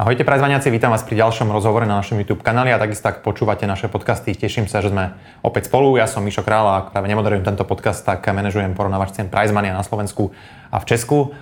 [0.00, 3.68] Ahojte prajzvaniaci, vítam vás pri ďalšom rozhovore na našom YouTube kanáli a takisto ak počúvate
[3.68, 4.32] naše podcasty.
[4.32, 5.12] Teším sa, že sme
[5.44, 6.00] opäť spolu.
[6.00, 9.84] Ja som Mišo Král a práve nemoderujem tento podcast, tak manažujem porovnávač cien Prizmania na
[9.84, 10.32] Slovensku
[10.72, 11.36] a v Česku.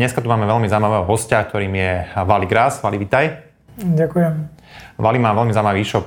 [0.00, 2.80] Dneska tu máme veľmi zaujímavého hostia, ktorým je Vali Gras.
[2.80, 3.43] Vali, vitaj.
[3.74, 4.54] Ďakujem.
[4.94, 6.06] Vali má veľmi zaujímavý e-shop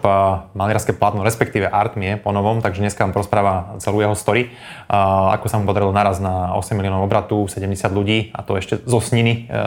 [0.55, 4.55] malierské platno, respektíve Artmie po novom, takže dneska vám porozpráva celú jeho story.
[4.87, 9.03] Ako sa mu podarilo naraz na 8 miliónov obratu, 70 ľudí a to ešte zo
[9.03, 9.59] Sniny e,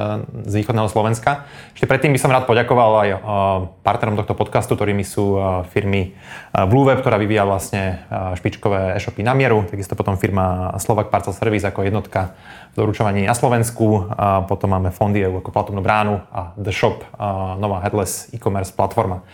[0.48, 1.44] z východného Slovenska.
[1.76, 3.18] Ešte predtým by som rád poďakoval aj e,
[3.84, 5.36] partnerom tohto podcastu, ktorými sú
[5.68, 6.16] firmy
[6.56, 8.02] Blueweb, ktorá vyvíja vlastne
[8.40, 12.32] špičkové e-shopy na mieru, takisto potom firma Slovak Parcel Service ako jednotka
[12.70, 17.02] v doručovaní na Slovensku, a potom máme Fondy ako platobnú bránu a The Shop,
[17.58, 19.26] nová headless e-commerce platforma.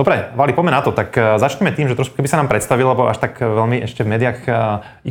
[0.00, 0.94] Dobre, Vali, poďme na to.
[0.94, 4.00] Tak e, začneme tým, že trošku keby sa nám predstavil, lebo až tak veľmi ešte
[4.06, 4.50] v médiách e,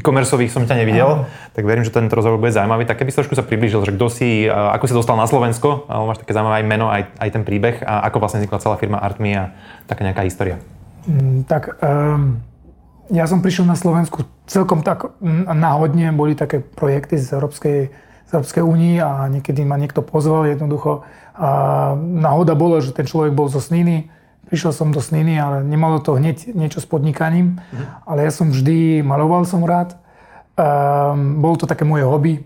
[0.02, 1.52] e-commerceových som ťa nevidel, Aha.
[1.54, 2.88] tak verím, že tento rozhovor bude zaujímavý.
[2.90, 5.86] Tak keby si trošku sa priblížil, že kto si, e, ako si dostal na Slovensko,
[5.86, 8.98] máš také zaujímavé aj meno, aj, aj ten príbeh a ako vlastne vznikla celá firma
[9.04, 9.54] Artmi a
[9.86, 10.58] taká nejaká história.
[11.06, 12.42] Mm, tak um,
[13.10, 15.18] ja som prišiel na Slovensku celkom tak
[15.50, 17.80] náhodne, boli také projekty z Európskej,
[18.26, 21.04] z Európskej únie a niekedy ma niekto pozval jednoducho
[21.40, 21.50] a
[21.98, 24.12] náhoda bola, že ten človek bol zo Sniny,
[24.52, 27.86] prišiel som do Sniny, ale nemalo to hneď niečo s podnikaním, mm.
[28.04, 29.96] ale ja som vždy maloval som rád.
[30.60, 32.44] Um, bolo to také moje hobby,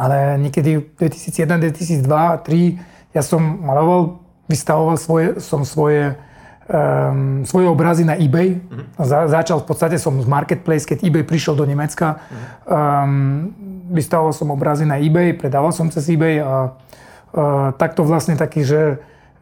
[0.00, 6.16] ale niekedy 2001, 2002, 2003 ja som maloval, vystavoval svoje, som svoje,
[6.68, 8.60] um, svoje obrazy na eBay.
[8.60, 9.00] Mm.
[9.00, 12.20] Za, začal v podstate som z Marketplace, keď eBay prišiel do Nemecka.
[12.20, 12.44] Mm.
[12.68, 13.12] Um,
[13.88, 16.76] vystavoval som obrazy na eBay, predával som cez eBay a
[17.28, 18.80] Eh, takto vlastne taký, že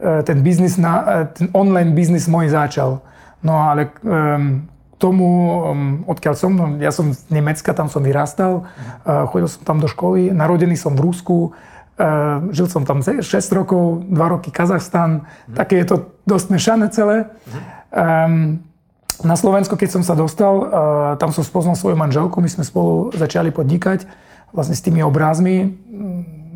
[0.03, 2.99] eh, ten biznis, na, eh, ten online biznis môj začal.
[3.47, 4.67] No ale um,
[4.99, 5.29] tomu,
[5.63, 8.67] um, odkiaľ som, no, ja som z Nemecka, tam som vyrastal,
[9.07, 11.55] uh, chodil som tam do školy, narodený som v Rusku,
[11.99, 15.57] uh, žil som tam 6 rokov, 2 roky Kazachstan, mm.
[15.57, 15.97] také je to
[16.29, 17.29] dosť mešané celé.
[17.93, 18.65] Um,
[19.25, 20.67] na Slovensko, keď som sa dostal, uh,
[21.17, 24.05] tam som spoznal svoju manželku, my sme spolu začali podnikať
[24.53, 25.87] vlastne s tými obrázmi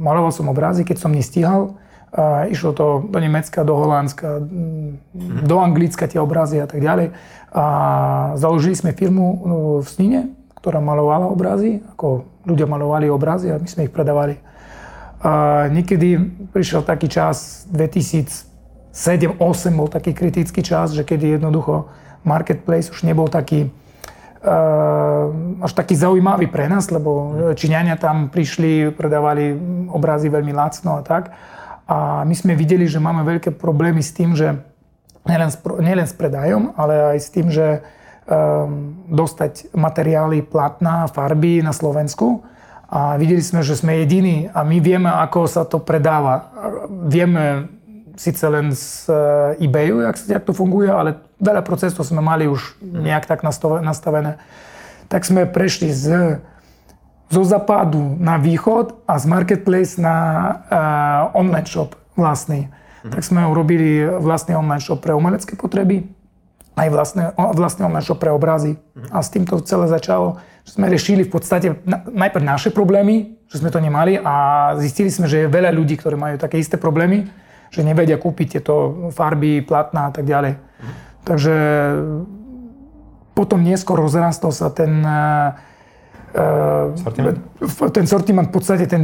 [0.01, 1.77] maloval som obrazy, keď som nestíhal.
[2.11, 7.15] A išlo to do Nemecka, do Holandska, mm, do Anglicka tie obrazy a tak ďalej.
[7.55, 7.65] A
[8.35, 9.27] založili sme firmu
[9.79, 14.43] v Snine, ktorá malovala obrazy, ako ľudia malovali obrazy a my sme ich predávali.
[15.21, 16.17] A niekedy
[16.53, 19.37] prišiel taký čas 2007-2008
[19.77, 21.93] bol taký kritický čas, že kedy jednoducho
[22.25, 23.69] marketplace už nebol taký
[24.41, 29.53] Ehm, až taký zaujímavý pre nás, lebo Číňania tam prišli, predávali
[29.93, 31.29] obrazy veľmi lacno a tak.
[31.85, 34.57] A my sme videli, že máme veľké problémy s tým, že
[35.29, 37.85] nielen s, nielen s predajom, ale aj s tým, že
[38.25, 42.41] um, dostať materiály, platná, farby na Slovensku.
[42.91, 46.51] A videli sme, že sme jediní a my vieme, ako sa to predáva.
[47.07, 47.71] Vieme
[48.19, 52.77] síce len z eh, eBayu, jak, jak to funguje, ale veľa procesov sme mali už
[52.83, 54.37] nejak tak nastavené.
[55.09, 56.39] Tak sme prešli z,
[57.33, 60.15] zo západu na východ a z marketplace na
[60.71, 62.71] uh, online shop vlastný.
[62.71, 63.11] Mm-hmm.
[63.11, 66.07] Tak sme urobili vlastný online shop pre umelecké potreby,
[66.79, 68.79] aj vlastný, vlastný online shop pre obrazy.
[68.79, 69.11] Mm-hmm.
[69.11, 73.61] A s týmto celé začalo, že sme riešili v podstate na, najprv naše problémy, že
[73.61, 74.35] sme to nemali a
[74.79, 77.27] zistili sme, že je veľa ľudí, ktorí majú také isté problémy
[77.71, 78.75] že nevedia kúpiť tieto
[79.15, 80.59] farby, platná a tak ďalej.
[81.23, 81.55] Takže
[83.33, 85.01] potom neskôr rozrastol sa ten
[86.31, 87.43] Uh, sortiment?
[87.91, 89.03] ten sortiment, v podstate ten,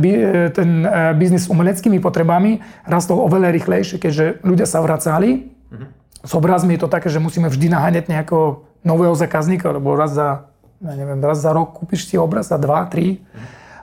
[0.54, 0.86] ten
[1.18, 5.50] biznis s umeleckými potrebami rastol oveľa rýchlejšie, keďže ľudia sa vracali.
[5.66, 5.90] Uh-huh.
[6.22, 10.46] S obrazmi je to také, že musíme vždy naháňať nejakého nového zákazníka, lebo raz za,
[10.82, 13.22] ja neviem, raz za rok kúpiš si obraz, za dva, tri.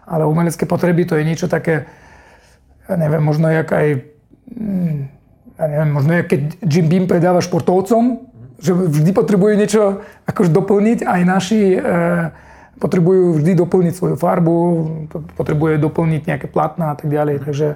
[0.04, 1.88] Ale umelecké potreby to je niečo také,
[2.86, 4.14] ja neviem, možno jak aj
[4.54, 5.08] Hmm,
[5.56, 8.28] ja neviem, možno keď Jim Beam predáva športovcom,
[8.59, 9.81] že vždy potrebuje niečo
[10.28, 11.80] akož doplniť, aj naši e,
[12.82, 14.56] potrebujú vždy doplniť svoju farbu,
[15.38, 17.68] potrebuje doplniť nejaké platná a tak ďalej, takže...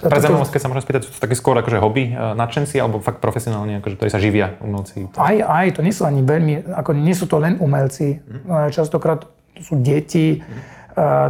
[0.00, 3.04] Pre zaujímavosť, keď sa môžem spýtať, sú to také skôr akože hobby, e, nadšenci, alebo
[3.04, 5.06] fakt profesionálne, akože, ktorí sa živia umelci?
[5.18, 8.16] Aj, aj, to nie sú ani veľmi, ako nie sú to len umelci.
[8.16, 8.72] Mm.
[8.72, 10.80] Častokrát to sú deti, mm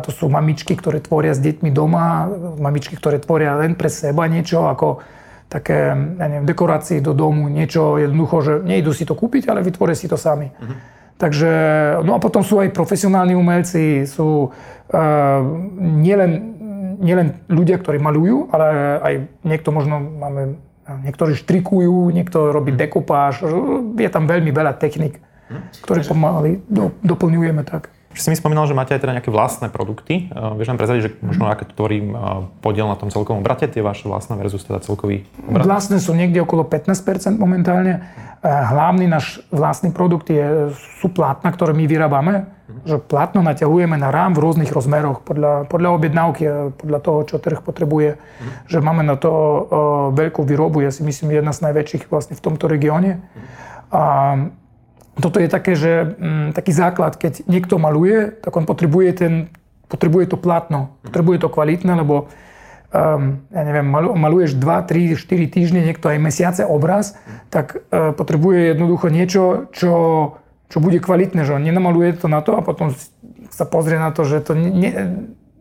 [0.01, 2.27] to sú mamičky, ktoré tvoria s deťmi doma,
[2.59, 5.05] mamičky, ktoré tvoria len pre seba niečo, ako
[5.51, 9.99] také ja neviem, dekorácie do domu, niečo jednoducho, že nejdu si to kúpiť, ale vytvoria
[9.99, 10.49] si to sami.
[10.49, 10.75] Uh-huh.
[11.21, 11.53] Takže,
[12.01, 15.41] no a potom sú aj profesionálni umelci, sú uh,
[15.77, 16.33] nielen,
[16.97, 18.67] nielen ľudia, ktorí malujú, ale
[19.05, 19.15] aj
[19.45, 20.57] niekto možno máme,
[21.05, 23.45] niektorí štrikujú, niekto robí dekupáž,
[24.01, 25.21] je tam veľmi veľa technik,
[25.85, 27.93] ktoré pomaly do, doplňujeme tak.
[28.11, 30.33] Už si mi spomínal, že máte aj teda nejaké vlastné produkty.
[30.33, 33.69] Uh, vieš nám prezradiť, že možno aké to tvorí uh, podiel na tom celkovom obrate,
[33.69, 35.69] tie vaše vlastné versus teda celkový obrat?
[35.69, 36.97] Vlastné sú niekde okolo 15%
[37.37, 38.09] momentálne.
[38.41, 42.49] Uh, hlavný náš vlastný produkt je, sú plátna, ktoré my vyrábame.
[42.89, 46.43] Že plátno naťahujeme na rám v rôznych rozmeroch podľa, podľa objednávky
[46.81, 48.17] podľa toho, čo trh potrebuje.
[48.65, 49.61] Že máme na to uh,
[50.17, 53.21] veľkú výrobu, ja si myslím, jedna z najväčších vlastne v tomto regióne.
[53.93, 54.03] A
[55.21, 59.33] toto je také, že m, mm, taký základ, keď niekto maluje, tak on potrebuje, ten,
[59.93, 62.33] potrebuje to platno, potrebuje to kvalitné, lebo
[62.91, 67.15] um, ja neviem, maluješ 2, 3, 4 týždne, niekto aj mesiace obraz,
[67.49, 69.95] tak uh, potrebuje jednoducho niečo, čo,
[70.67, 72.95] čo bude kvalitné, že on nenamaluje to na to a potom
[73.51, 74.91] sa pozrie na to, že to ne,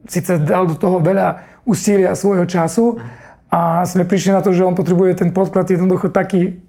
[0.06, 3.02] síce dal do toho veľa úsilia svojho času
[3.50, 6.62] a sme prišli na to, že on potrebuje ten podklad jednoducho taký,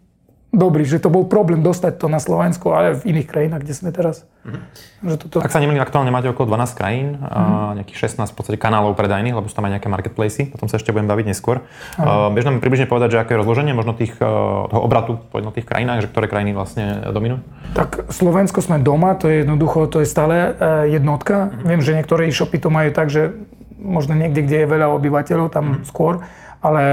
[0.50, 3.90] dobrý, že to bol problém dostať to na Slovensku, ale v iných krajinách, kde sme
[3.94, 4.26] teraz.
[4.42, 5.06] Mm-hmm.
[5.06, 5.36] Že toto...
[5.46, 7.30] Ak sa nemýlim, aktuálne máte okolo 12 krajín, mm-hmm.
[7.30, 7.74] a mhm.
[7.82, 10.82] nejakých 16 v podstate kanálov predajných, lebo sú tam aj nejaké marketplacy, o tom sa
[10.82, 11.62] ešte budem baviť neskôr.
[11.96, 15.38] Uh, Bež nám približne povedať, že aké je rozloženie možno tých, uh, toho obratu po
[15.38, 17.46] jednotých krajinách, že ktoré krajiny vlastne dominujú?
[17.78, 21.46] Tak Slovensko sme doma, to je jednoducho, to je stále uh, jednotka.
[21.46, 21.66] Mm-hmm.
[21.70, 23.38] Viem, že niektoré e-shopy to majú tak, že
[23.78, 25.86] možno niekde, kde je veľa obyvateľov, tam mm-hmm.
[25.86, 26.20] skôr
[26.60, 26.84] ale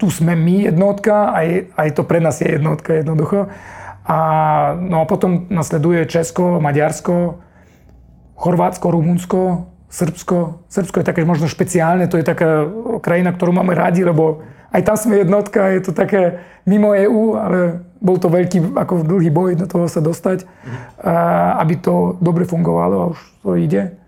[0.00, 3.52] tu sme my jednotka, aj, aj to pre nás je jednotka jednoducho.
[4.08, 4.18] A,
[4.80, 7.36] no a potom nasleduje Česko, Maďarsko,
[8.34, 9.40] Chorvátsko, Rumunsko,
[9.92, 10.64] Srbsko.
[10.72, 12.64] Srbsko je také možno špeciálne, to je taká
[13.04, 14.40] krajina, ktorú máme radi, lebo
[14.72, 19.28] aj tam sme jednotka, je to také mimo EÚ, ale bol to veľký, ako dlhý
[19.28, 20.48] boj do toho sa dostať,
[21.04, 24.00] a, aby to dobre fungovalo a už to ide.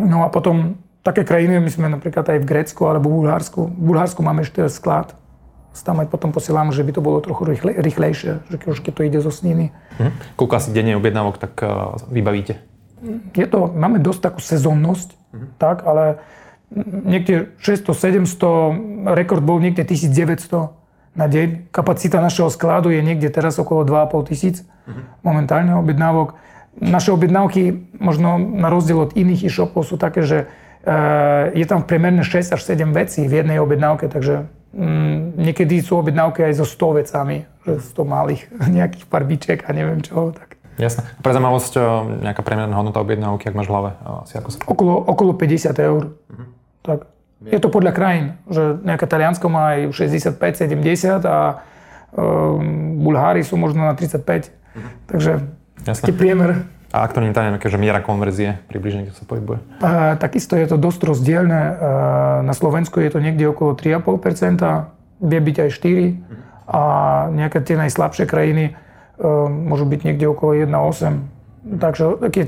[0.00, 3.60] No a potom také krajiny, my sme napríklad aj v Grécku alebo v Bulharsku.
[3.72, 5.16] V Bulharsku máme ešte sklad.
[5.80, 9.06] Tam aj potom posielam, že by to bolo trochu rýchle, rýchlejšie, že už keď to
[9.06, 9.70] ide zo sniny.
[10.02, 10.12] Hm.
[10.34, 12.58] Koľko asi denne objednávok tak uh, vybavíte?
[13.32, 15.46] Je to, máme dosť takú sezónnosť, hm.
[15.56, 16.20] tak, ale
[17.06, 20.74] niekde 600, 700, rekord bol niekde 1900
[21.16, 21.72] na deň.
[21.72, 25.22] Kapacita našeho skladu je niekde teraz okolo 2,5 tisíc hm.
[25.22, 26.36] momentálne objednávok.
[26.76, 30.50] Naše objednávky, možno na rozdiel od iných e-shopov, sú také, že
[31.52, 36.46] je tam priemerne 6 až 7 vecí v jednej objednávke, takže mm, niekedy sú objednávky
[36.46, 38.42] aj so 100 vecami, že 100 malých
[38.76, 40.32] nejakých farbiček a neviem čo.
[40.32, 40.56] Tak.
[40.80, 41.04] Jasné.
[41.20, 41.84] Pre zaujímavosť, eh,
[42.30, 43.90] nejaká priemerná hodnota objednávky, ak máš v hlave?
[44.00, 44.58] Eh, asi ako sa...
[44.64, 46.02] okolo, okolo 50 eur.
[46.16, 46.46] Uh-huh.
[46.80, 47.00] Tak.
[47.40, 51.64] Je to podľa krajín, že nejaké Taliansko má aj 65-70 a
[52.12, 54.20] um, Bulhári sú možno na 35.
[54.20, 54.84] Uh-huh.
[55.08, 55.32] Takže
[55.88, 56.04] Jasné.
[56.04, 56.68] taký priemer.
[56.90, 59.62] A ak to nie je nejaká miera konverzie, približne, kde sa pohybuje?
[59.78, 61.60] A, takisto je to dosť rozdielne.
[62.42, 66.70] Na Slovensku je to niekde okolo 3,5%, vie byť aj 4%.
[66.70, 66.82] A
[67.34, 68.78] nejaké tie najslabšie krajiny
[69.46, 71.40] môžu byť niekde okolo 1,8%.
[71.60, 72.04] Takže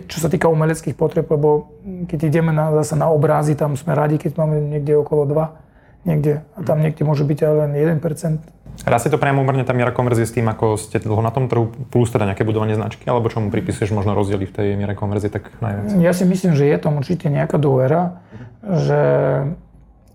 [0.08, 1.74] čo sa týka umeleckých potreb, lebo
[2.08, 5.62] keď ideme na, zase na obrázy, tam sme radi, keď máme niekde okolo 2,
[6.04, 8.62] niekde, a tam niekde môže byť aj len 1%.
[8.82, 11.70] Rastie to priamo umerne tá miera konverzie s tým, ako ste dlho na tom trhu,
[11.92, 15.52] plus teda nejaké budovanie značky, alebo čomu pripisuješ možno rozdiely v tej miere konverzie tak
[15.60, 15.92] najviac?
[16.00, 18.24] Ja si myslím, že je tam určite nejaká dôvera,
[18.64, 19.00] že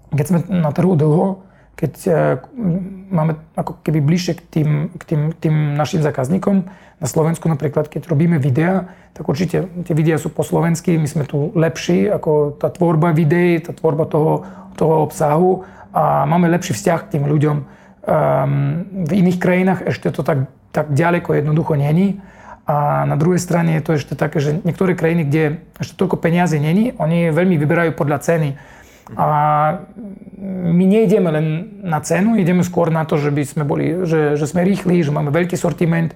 [0.09, 1.45] keď sme na trhu dlho,
[1.77, 2.11] keď e,
[3.13, 6.65] máme ako keby bližšie k tým, k tým, tým našim zákazníkom,
[6.97, 11.29] na Slovensku napríklad, keď robíme videa, tak určite tie videá sú po slovensky, my sme
[11.29, 14.41] tu lepší ako tá tvorba videí, tá tvorba toho,
[14.77, 17.57] toho obsahu a máme lepší vzťah k tým ľuďom
[18.07, 22.23] Um, v iných krajinách ešte to tak, tak ďaleko jednoducho není.
[22.63, 25.43] A na druhej strane je to ešte také, že niektoré krajiny, kde
[25.75, 28.49] ešte toľko peniazy není, oni veľmi vyberajú podľa ceny.
[29.19, 29.27] A
[30.71, 31.45] my nejdeme len
[31.83, 35.11] na cenu, ideme skôr na to, že, by sme boli, že, že sme rýchli, že
[35.11, 36.15] máme veľký sortiment.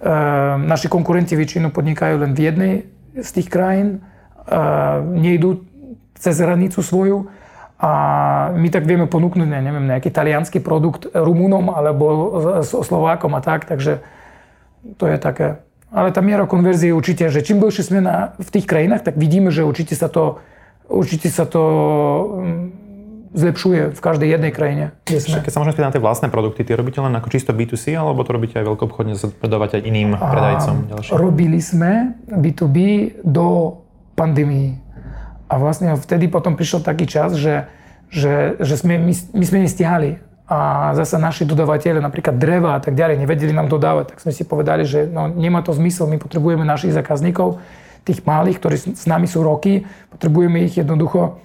[0.00, 2.72] Uh, naši konkurenti väčšinou podnikajú len v jednej
[3.12, 5.68] z tých krajín, uh, nejdú
[6.16, 7.28] cez hranicu svoju
[7.76, 7.90] a
[8.56, 12.04] my tak vieme ponúknuť, ne, neviem, nejaký talianský produkt Rumunom alebo
[12.64, 14.00] Slovákom a tak, takže
[14.96, 15.60] to je také.
[15.92, 19.52] Ale tá miera konverzie určite, že čím dlhšie sme na, v tých krajinách, tak vidíme,
[19.52, 20.40] že určite sa to,
[20.88, 21.62] určite sa to
[22.42, 22.64] mm,
[23.36, 24.84] zlepšuje v každej jednej krajine.
[25.04, 27.92] Však, keď sa môžeme spýtať na tie vlastné produkty, tie robíte len ako čisto B2C,
[27.92, 30.74] alebo to robíte aj veľkoobchodne, sa predávať aj iným predajcom?
[30.96, 31.12] Ďalším?
[31.12, 32.76] Robili sme B2B
[33.20, 33.78] do
[34.16, 34.85] pandémii.
[35.46, 37.70] A vlastne vtedy potom prišiel taký čas, že,
[38.10, 40.18] že, že sme, my, my sme nestihali.
[40.46, 44.14] A zase naši dodavateľe, napríklad dreva a tak ďalej, nevedeli nám dodávať.
[44.14, 47.58] Tak sme si povedali, že no, nemá to zmysel, my potrebujeme našich zákazníkov,
[48.06, 49.82] tých malých, ktorí s nami sú roky,
[50.14, 51.42] potrebujeme ich jednoducho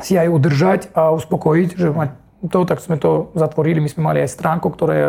[0.00, 2.10] si aj udržať a uspokojiť, že mať
[2.48, 3.84] to, tak sme to zatvorili.
[3.84, 5.08] My sme mali aj stránku, ktorá je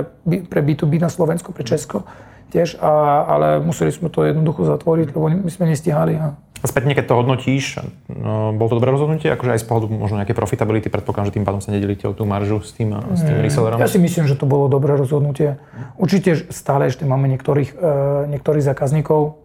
[0.51, 2.03] pre B2B na Slovensko, pre Česko,
[2.51, 6.19] tiež, a, ale museli sme to jednoducho zatvoriť, lebo my sme nestihali.
[6.19, 6.35] A...
[6.61, 9.31] A spätne, keď to hodnotíš, no, bol to dobré rozhodnutie?
[9.31, 12.61] Akože aj z pohľadu možno nejaké profitability, predpokladám, že tým pádom sa nedelíte tú maržu
[12.61, 13.81] s tým, s tým mm, resellerom?
[13.81, 15.57] Ja si myslím, že to bolo dobré rozhodnutie.
[15.97, 19.41] Určite stále ešte máme niektorých, uh, niektorých zákazníkov,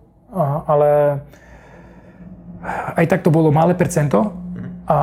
[0.68, 1.22] ale
[3.00, 4.34] aj tak to bolo malé percento
[4.86, 4.98] a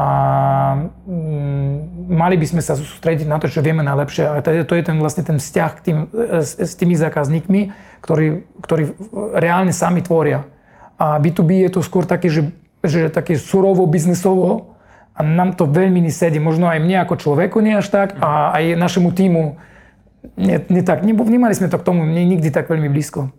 [1.08, 4.24] um, mali by sme sa sústrediť na to, čo vieme najlepšie.
[4.24, 5.98] A to je, ten, vlastne ten vzťah k tým,
[6.46, 7.62] s, tými zákazníkmi,
[8.06, 8.84] ktorí, ktorí
[9.36, 10.46] reálne sami tvoria.
[11.02, 12.54] A B2B je to skôr také, že,
[12.86, 14.78] že také surovo, biznesovo
[15.18, 16.38] a nám to veľmi nesedí.
[16.38, 19.44] Možno aj mne ako človeku nie až tak a aj našemu týmu
[20.40, 21.04] nie, nie tak.
[21.04, 23.30] Vnímali sme to k tomu nie, nikdy tak veľmi blízko.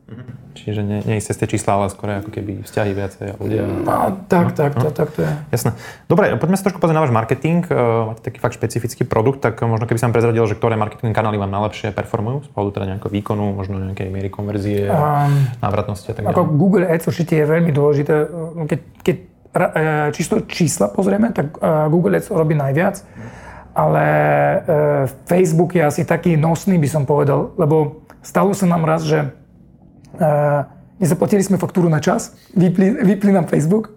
[0.54, 3.66] Čiže nie, nie isté čísla, ale skôr ako keby vzťahy viacej a ľudia.
[3.66, 4.82] No, tak, no, tak, no.
[4.86, 5.32] tak, tak to je.
[5.50, 5.70] Jasné.
[6.06, 7.66] Dobre, poďme sa trošku pozrieť na váš marketing.
[7.66, 11.42] Uh, máte taký fakt špecifický produkt, tak možno keby som prezradil, že ktoré marketing kanály
[11.42, 16.14] vám najlepšie performujú z pohľadu teda nejakého výkonu, možno nejakej miery konverzie, um, návratnosti a
[16.14, 16.38] tak ďalej.
[16.38, 18.12] Ako Google Ads určite je veľmi dôležité.
[18.70, 19.82] Keď, keď e,
[20.14, 23.02] čisto čísla pozrieme, tak e, Google Ads robí najviac.
[23.74, 24.06] Ale
[25.26, 29.34] Facebook je asi taký nosný, by som povedal, lebo stalo sa nám raz, že
[31.02, 33.90] nezaplatili sme faktúru na čas, vypli, vypli nám Facebook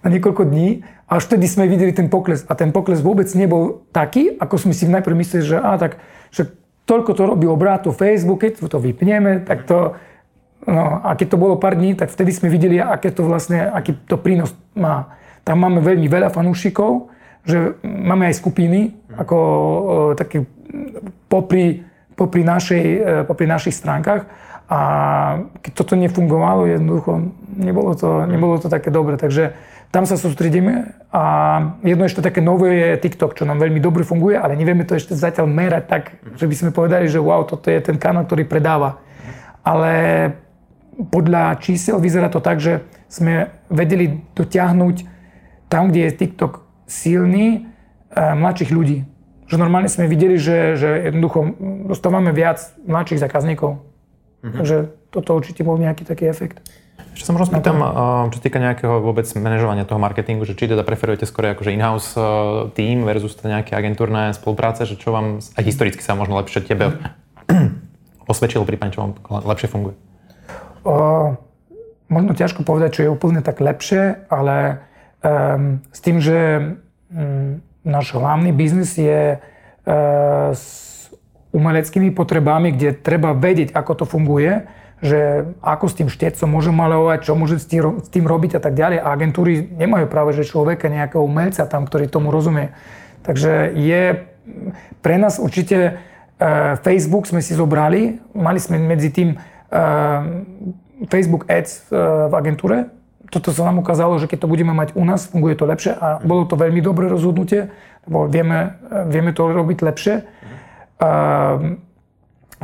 [0.00, 2.48] na niekoľko dní a až vtedy sme videli ten pokles.
[2.48, 6.00] A ten pokles vôbec nebol taký, ako sme si najprv mysleli, že á, tak,
[6.32, 6.48] že
[6.88, 9.92] toľko to robí obratu Facebook, keď to vypneme, tak to...
[10.68, 13.94] No, a keď to bolo pár dní, tak vtedy sme videli, aké to vlastne, aký
[14.04, 15.16] to prínos má.
[15.40, 17.08] Tam máme veľmi veľa fanúšikov,
[17.48, 19.82] že máme aj skupiny, ako e,
[20.20, 20.44] také
[21.32, 21.80] popri,
[22.12, 24.28] popri, našej, e, popri našich stránkach.
[24.68, 24.80] A
[25.64, 29.16] keď toto nefungovalo, jednoducho nebolo to, nebolo to také dobre.
[29.16, 29.56] Takže
[29.88, 30.92] tam sa sústredíme.
[31.08, 31.24] A
[31.80, 35.16] jedno ešte také nové je TikTok, čo nám veľmi dobre funguje, ale nevieme to ešte
[35.16, 36.02] zatiaľ merať tak,
[36.36, 39.00] že by sme povedali, že wow, toto je ten kanál, ktorý predáva.
[39.64, 39.92] Ale
[41.00, 44.96] podľa čísel vyzerá to tak, že sme vedeli dotiahnuť
[45.72, 47.68] tam, kde je TikTok silný,
[48.10, 49.04] eh, mladších ľudí.
[49.48, 51.56] Že normálne sme videli, že, že jednoducho
[51.88, 53.80] dostávame viac mladších zákazníkov.
[54.44, 54.56] Mm-hmm.
[54.60, 54.76] Takže
[55.08, 56.60] toto určite bol nejaký taký efekt.
[57.18, 57.82] Ešte sa možno spýtam,
[58.30, 62.14] čo týka nejakého vôbec manažovania toho marketingu, že či teda preferujete skôr akože in-house
[62.78, 66.94] team versus teda nejaké agentúrne spolupráce, že čo vám aj historicky sa možno lepšie tebe
[68.30, 69.12] osvedčilo, prípadne čo vám
[69.50, 69.98] lepšie funguje?
[70.86, 71.34] O,
[72.06, 74.86] možno ťažko povedať, čo je úplne tak lepšie, ale
[75.92, 76.38] s tým, že
[77.10, 80.50] um, náš hlavný biznis je uh,
[81.50, 84.68] umeleckými potrebami, kde treba vedieť, ako to funguje,
[85.02, 88.74] že ako s tým štecom môžem malovať, čo môže s tým, s robiť a tak
[88.78, 88.98] ďalej.
[89.02, 92.74] A agentúry nemajú práve, že človeka, nejakého umelca tam, ktorý tomu rozumie.
[93.26, 94.26] Takže je
[95.02, 95.98] pre nás určite
[96.38, 100.22] uh, Facebook sme si zobrali, mali sme medzi tým uh,
[101.10, 101.94] Facebook Ads
[102.30, 102.90] v agentúre.
[103.28, 106.16] Toto sa nám ukázalo, že keď to budeme mať u nás, funguje to lepšie a
[106.24, 107.68] bolo to veľmi dobré rozhodnutie,
[108.08, 108.80] lebo vieme,
[109.12, 110.14] vieme to robiť lepšie.
[110.98, 111.84] Ehm,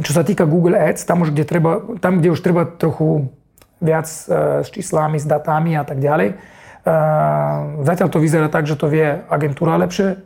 [0.00, 3.30] čo sa týka Google Ads, tam, už, kde, treba, tam, kde už treba trochu
[3.78, 6.34] viac e, s číslami, s datami a tak ďalej.
[6.34, 10.18] Ehm, zatiaľ to vyzerá tak, že to vie agentúra lepšie.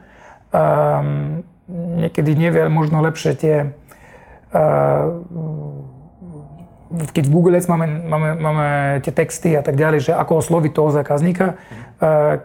[0.55, 3.57] Ehm, niekedy nevie možno lepšie tie
[6.89, 8.67] keď v Google Ads máme, máme, máme
[9.05, 11.61] tie texty a tak ďalej, že ako osloviť toho zákazníka,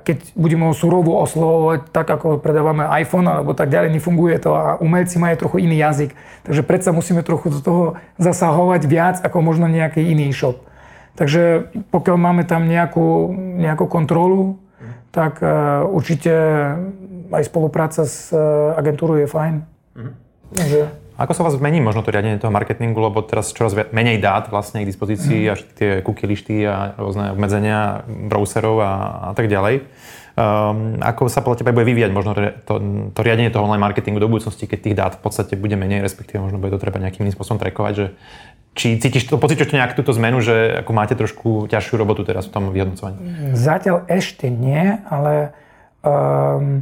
[0.04, 4.76] keď budeme ho surovo oslovovať tak, ako predávame iPhone alebo tak ďalej, nefunguje to a
[4.84, 6.12] umelci majú trochu iný jazyk.
[6.44, 7.84] Takže predsa musíme trochu do toho
[8.20, 10.60] zasahovať viac ako možno nejaký iný e-shop.
[11.14, 13.32] Takže pokiaľ máme tam nejakú,
[13.62, 14.58] nejakú kontrolu,
[15.14, 16.34] tak uh, určite
[17.30, 19.56] aj spolupráca s uh, agentúrou je fajn.
[19.94, 20.14] Mm.
[20.58, 21.03] Takže...
[21.14, 24.82] Ako sa vás mení možno to riadenie toho marketingu, lebo teraz čoraz menej dát vlastne
[24.82, 25.52] k dispozícii, mm.
[25.54, 28.92] až tie cookie lišty a rôzne obmedzenia browserov a,
[29.30, 29.86] a tak ďalej.
[30.34, 32.34] Um, ako sa podľa teba bude vyvíjať možno
[32.66, 32.74] to,
[33.14, 36.42] to riadenie toho online marketingu do budúcnosti, keď tých dát v podstate bude menej, respektíve
[36.42, 38.06] možno bude to treba nejakým iným spôsobom trekovať, že
[38.74, 42.50] či cítiš, to, pocítiš to nejak túto zmenu, že ako máte trošku ťažšiu robotu teraz
[42.50, 43.54] v tom vyhodnocovaní?
[43.54, 45.54] Zatiaľ ešte nie, ale
[46.02, 46.82] um,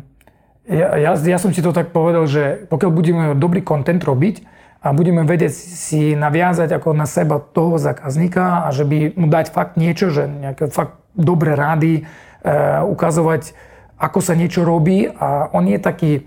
[0.70, 4.46] ja, ja, ja som si to tak povedal, že pokiaľ budeme dobrý content robiť
[4.82, 9.54] a budeme vedieť si naviazať ako na seba toho zákazníka a že by mu dať
[9.54, 12.52] fakt niečo, že nejaké fakt dobré rady, e,
[12.86, 13.54] ukazovať,
[14.02, 16.22] ako sa niečo robí a on je taký e,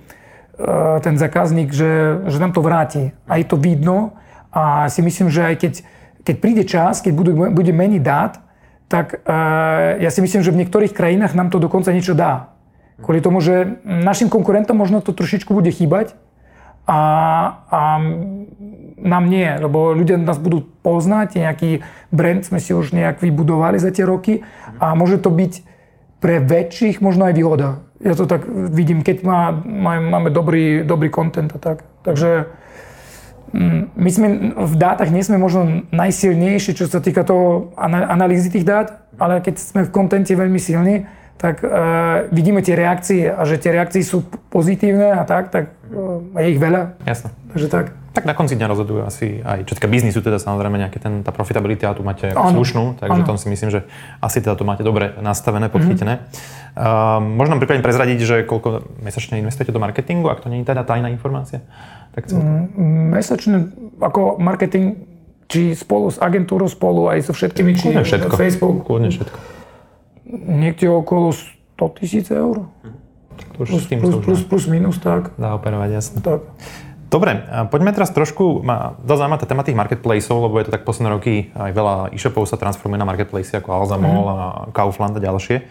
[1.02, 3.10] ten zákazník, že, že nám to vráti.
[3.26, 4.14] A je to vidno
[4.54, 5.72] a si myslím, že aj keď,
[6.22, 8.38] keď príde čas, keď budú, bude menej dát,
[8.86, 9.34] tak e,
[9.98, 12.53] ja si myslím, že v niektorých krajinách nám to dokonca niečo dá.
[13.02, 16.14] Kvôli tomu, že našim konkurentom možno to trošičku bude chýbať
[16.86, 17.00] a,
[17.66, 17.80] a
[19.00, 21.82] nám nie, lebo ľudia nás budú poznať, nejaký
[22.14, 24.46] brand sme si už nejak vybudovali za tie roky
[24.78, 25.52] a môže to byť
[26.22, 27.68] pre väčších možno aj výhoda.
[28.04, 31.88] Ja to tak vidím, keď má, má, máme dobrý, dobrý content a tak.
[32.04, 32.52] Takže
[33.52, 38.68] mm, my sme v dátach nie sme možno najsilnejší, čo sa týka toho analýzy tých
[38.68, 43.58] dát, ale keď sme v kontente veľmi silní, tak uh, vidíme tie reakcie a že
[43.58, 46.96] tie reakcie sú pozitívne a tak, tak uh, je ich veľa.
[47.04, 47.28] Jasné.
[47.52, 47.86] Takže tak.
[48.14, 51.34] Tak na konci dňa rozhodujú asi aj, čo týka biznisu, teda samozrejme nejaké ten, tá
[51.34, 52.54] profitabilita tu máte ano.
[52.54, 53.26] slušnú, takže ano.
[53.26, 53.82] tom si myslím, že
[54.22, 56.22] asi teda to máte dobre nastavené, podchytené.
[56.22, 56.78] Mm-hmm.
[56.78, 60.86] Uh, možno prípadne prezradiť, že koľko mesačne investujete do marketingu, ak to nie je teda
[60.86, 61.66] tajná informácia?
[62.14, 65.10] Tak mm, mesačne ako marketing,
[65.50, 68.38] či spolu s agentúrou, spolu aj so všetkými, či všetko.
[68.38, 68.86] Facebook.
[68.86, 69.63] Kľudne všetko
[70.38, 72.68] niekde okolo 100 tisíc eur.
[73.54, 75.34] To už plus, plus, plus, plus, minus, tak.
[75.38, 76.18] Dá operovať, jasne.
[76.22, 76.42] Tak.
[77.14, 80.82] Dobre, poďme teraz trošku, ma dosť zaujímavá tá téma tých marketplaceov, lebo je to tak
[80.82, 84.34] posledné roky, aj veľa e-shopov sa transformuje na marketplace ako Alza Mall mm.
[84.34, 84.38] a
[84.74, 85.62] Kaufland a ďalšie.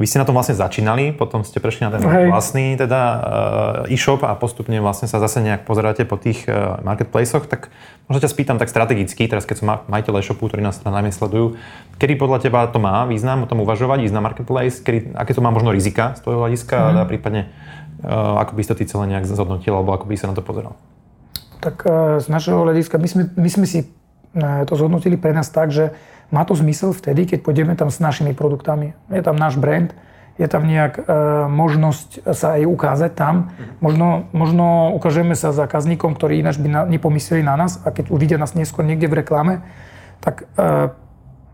[0.00, 2.32] Vy ste na tom vlastne začínali, potom ste prešli na ten Hej.
[2.32, 3.00] vlastný teda
[3.84, 7.68] uh, e-shop a postupne vlastne sa zase nejak pozeráte po tých uh, marketplaceoch, tak
[8.08, 11.60] možno ťa spýtam tak strategicky, teraz keď som majiteľ e-shopu, ktorí nás teda najmä sledujú,
[12.00, 15.44] kedy podľa teba to má význam o tom uvažovať, ísť na marketplace, kedy, aké to
[15.44, 16.96] má možno rizika z tvojho hľadiska mm.
[16.96, 17.65] a prípadne Uh,
[18.06, 20.78] ako by si to ty celé nejak zhodnotil, alebo ako by sa na to pozeral?
[21.58, 25.50] Tak uh, z našeho hľadiska, my sme, my sme si uh, to zhodnotili pre nás
[25.50, 25.90] tak, že
[26.30, 28.94] má to zmysel vtedy, keď pôjdeme tam s našimi produktami.
[29.10, 29.94] Je tam náš brand,
[30.42, 31.06] je tam nejak
[31.48, 33.54] možnosť sa aj ukázať tam.
[33.78, 38.42] Možno, možno ukážeme sa zákazníkom, ktorí ináč by na, nepomysleli na nás a keď uvidia
[38.42, 39.62] nás neskôr niekde v reklame,
[40.18, 40.50] tak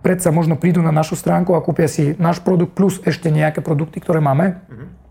[0.01, 4.01] predsa možno prídu na našu stránku a kúpia si náš produkt plus ešte nejaké produkty,
[4.01, 4.57] ktoré máme.
[4.67, 5.02] Mm-hmm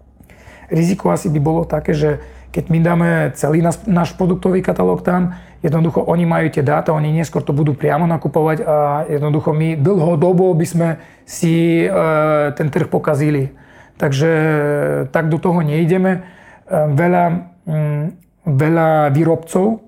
[0.72, 5.36] riziko asi by bolo také, že keď my dáme celý náš, náš produktový katalóg tam,
[5.64, 8.76] jednoducho oni majú tie dáta, oni neskôr to budú priamo nakupovať a
[9.08, 10.90] jednoducho my dlhodobo by sme
[11.24, 11.88] si e,
[12.52, 13.56] ten trh pokazili.
[13.96, 14.32] Takže
[15.16, 16.12] tak do toho nejdeme.
[16.12, 16.22] E,
[16.92, 17.24] veľa,
[17.64, 18.06] mm,
[18.44, 19.80] veľa výrobcov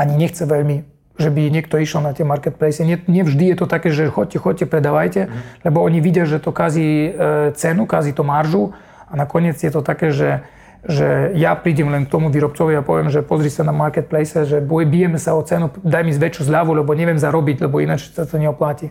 [0.00, 2.84] ani nechce veľmi že by niekto išiel na tie marketplace.
[2.84, 5.64] Nie, nevždy je to také, že chodte, chodte, predávajte, mm.
[5.64, 7.10] lebo oni vidia, že to kazí e,
[7.56, 10.42] cenu, kazí to maržu a nakoniec je to také, že,
[10.82, 14.58] že ja prídem len k tomu výrobcovi a poviem, že pozri sa na marketplace, že
[14.62, 18.38] bijeme sa o cenu, daj mi väčšiu zľavu, lebo neviem zarobiť, lebo ináč sa to
[18.38, 18.90] neoplatí.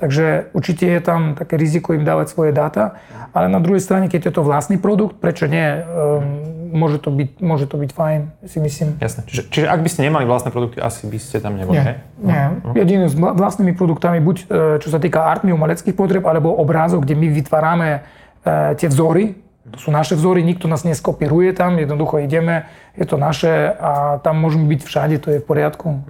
[0.00, 2.96] Takže určite je tam také riziko im dávať svoje dáta,
[3.36, 5.84] ale na druhej strane, keď je to vlastný produkt, prečo nie?
[5.84, 8.88] Um, môže to byť, môže to byť fajn, si myslím.
[9.02, 9.26] Jasné.
[9.26, 12.44] Čiže, čiže ak by ste nemali vlastné produkty, asi by ste tam neboli, Nie, nie.
[12.62, 12.74] Uh-huh.
[12.78, 14.44] Jediné s vlastnými produktami, buď e,
[14.78, 19.34] čo sa týka artmy, umeleckých potreb, alebo obrázok, kde my vytvárame uh, tie vzory,
[19.70, 22.66] to sú naše vzory, nikto nás neskopíruje tam, jednoducho ideme,
[22.98, 26.02] je to naše a tam môžeme byť všade, to je v poriadku.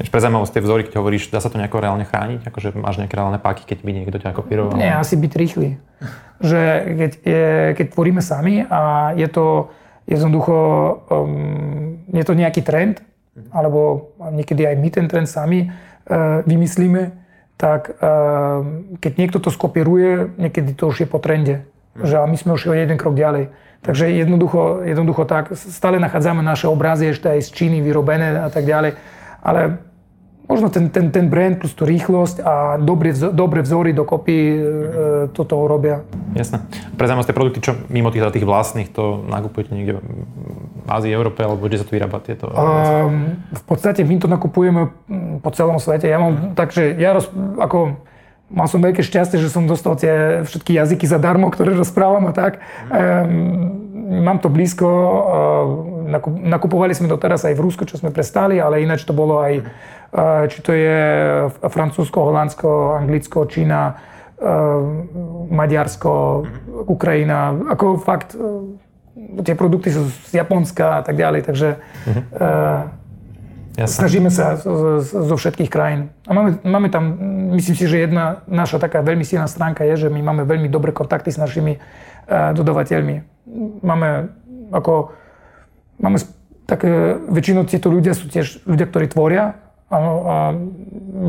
[0.00, 2.48] Ešte pre zaujímavosť, tie vzory, keď hovoríš, dá sa to nejako reálne chrániť?
[2.48, 4.76] Akože máš nejaké reálne páky, keď by niekto ťa kopíroval?
[4.80, 5.68] Nie, asi byť rýchly.
[6.40, 6.60] Že
[6.96, 9.68] keď, je, keď tvoríme sami a je to
[10.08, 10.56] jednoducho,
[11.12, 13.04] um, je to nejaký trend,
[13.52, 17.12] alebo niekedy aj my ten trend sami uh, vymyslíme,
[17.60, 18.64] tak uh,
[18.96, 21.68] keď niekto to skopíruje, niekedy to už je po trende
[22.02, 23.52] že my sme už jeden krok ďalej.
[23.86, 28.66] Takže jednoducho, jednoducho tak, stále nachádzame naše obrazy ešte aj z Číny vyrobené a tak
[28.66, 28.98] ďalej.
[29.46, 29.78] Ale
[30.50, 34.58] možno ten, ten, ten brand plus tú rýchlosť a dobré, dobré vzory dokopy e,
[35.30, 36.02] toto robia.
[36.34, 36.62] Jasné.
[36.98, 40.02] Pre tie produkty, čo mimo tých, tých vlastných, to nakupujete niekde
[40.86, 42.46] v Ázii, Európe, alebo kde sa tu vyrába tieto?
[42.50, 44.90] Um, v podstate my to nakupujeme
[45.42, 46.06] po celom svete.
[46.06, 47.26] Ja mám, takže ja roz,
[47.58, 47.98] ako
[48.50, 52.62] mal som veľké šťastie, že som dostal tie všetky jazyky zadarmo, ktoré rozprávam a tak.
[52.90, 58.62] Um, mám to blízko, uh, nakupovali sme to teraz aj v Rusku, čo sme prestali,
[58.62, 60.98] ale ináč to bolo aj, uh, či to je
[61.66, 64.82] Francúzsko, Holandsko, Anglicko, Čína, uh,
[65.50, 66.46] Maďarsko,
[66.86, 68.62] Ukrajina, ako fakt uh,
[69.42, 71.68] tie produkty sú z Japonska a tak ďalej, takže
[72.38, 72.86] uh,
[73.76, 74.08] Jasne.
[74.08, 76.08] Snažíme sa zo, zo všetkých krajín.
[76.24, 77.12] A máme, máme tam,
[77.52, 80.96] myslím si, že jedna naša taká veľmi silná stránka je, že my máme veľmi dobré
[80.96, 83.20] kontakty s našimi uh, dodavateľmi.
[83.84, 84.32] Máme
[84.72, 85.12] ako,
[86.00, 86.16] máme
[86.64, 89.60] také, väčšinou títo ľudia sú tiež ľudia, ktorí tvoria
[89.92, 90.36] a, a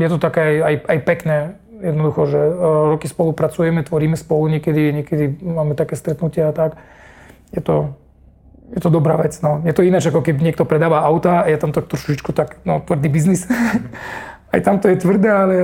[0.00, 1.36] je to také aj, aj pekné,
[1.84, 2.52] jednoducho, že uh,
[2.96, 6.80] roky spolupracujeme, tvoríme spolu, niekedy, niekedy máme také stretnutia a tak.
[7.52, 7.92] Je to,
[8.74, 9.34] je to dobrá vec.
[9.40, 9.62] No.
[9.64, 12.80] Je to ináč, ako keď niekto predáva auta a je tam to trošičku tak no,
[12.84, 13.48] tvrdý biznis.
[14.52, 15.54] Aj tam to je tvrdé, ale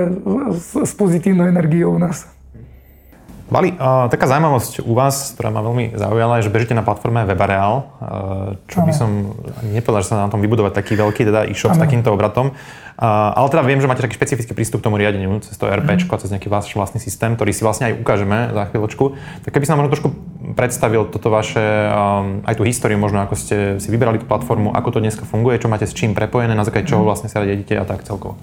[0.53, 2.34] s, s pozitívnou energiou u nás.
[3.45, 7.29] Vali, uh, taká zaujímavosť u vás, ktorá ma veľmi zaujala, je, že bežíte na platforme
[7.29, 7.85] Webareal, uh,
[8.65, 9.37] čo by som
[9.69, 12.57] nepovedal, že sa na tom vybudovať taký veľký teda e-shop s takýmto obratom.
[12.97, 15.85] Uh, ale teda viem, že máte taký špecifický prístup k tomu riadeniu cez to RP,
[15.85, 16.09] mm.
[16.17, 19.05] cez nejaký váš vlastný systém, ktorý si vlastne aj ukážeme za chvíľočku.
[19.45, 20.09] Tak keby sa možno trošku
[20.57, 24.97] predstavil toto vaše, um, aj tú históriu možno, ako ste si vyberali tú platformu, ako
[24.97, 27.09] to dneska funguje, čo máte s čím prepojené, na základe čoho mhm.
[27.13, 28.41] vlastne sa riadite a tak celkovo.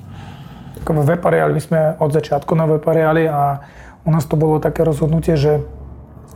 [0.78, 3.62] V Webareali my sme od začiatku na Webareali a
[4.02, 5.62] u nás to bolo také rozhodnutie, že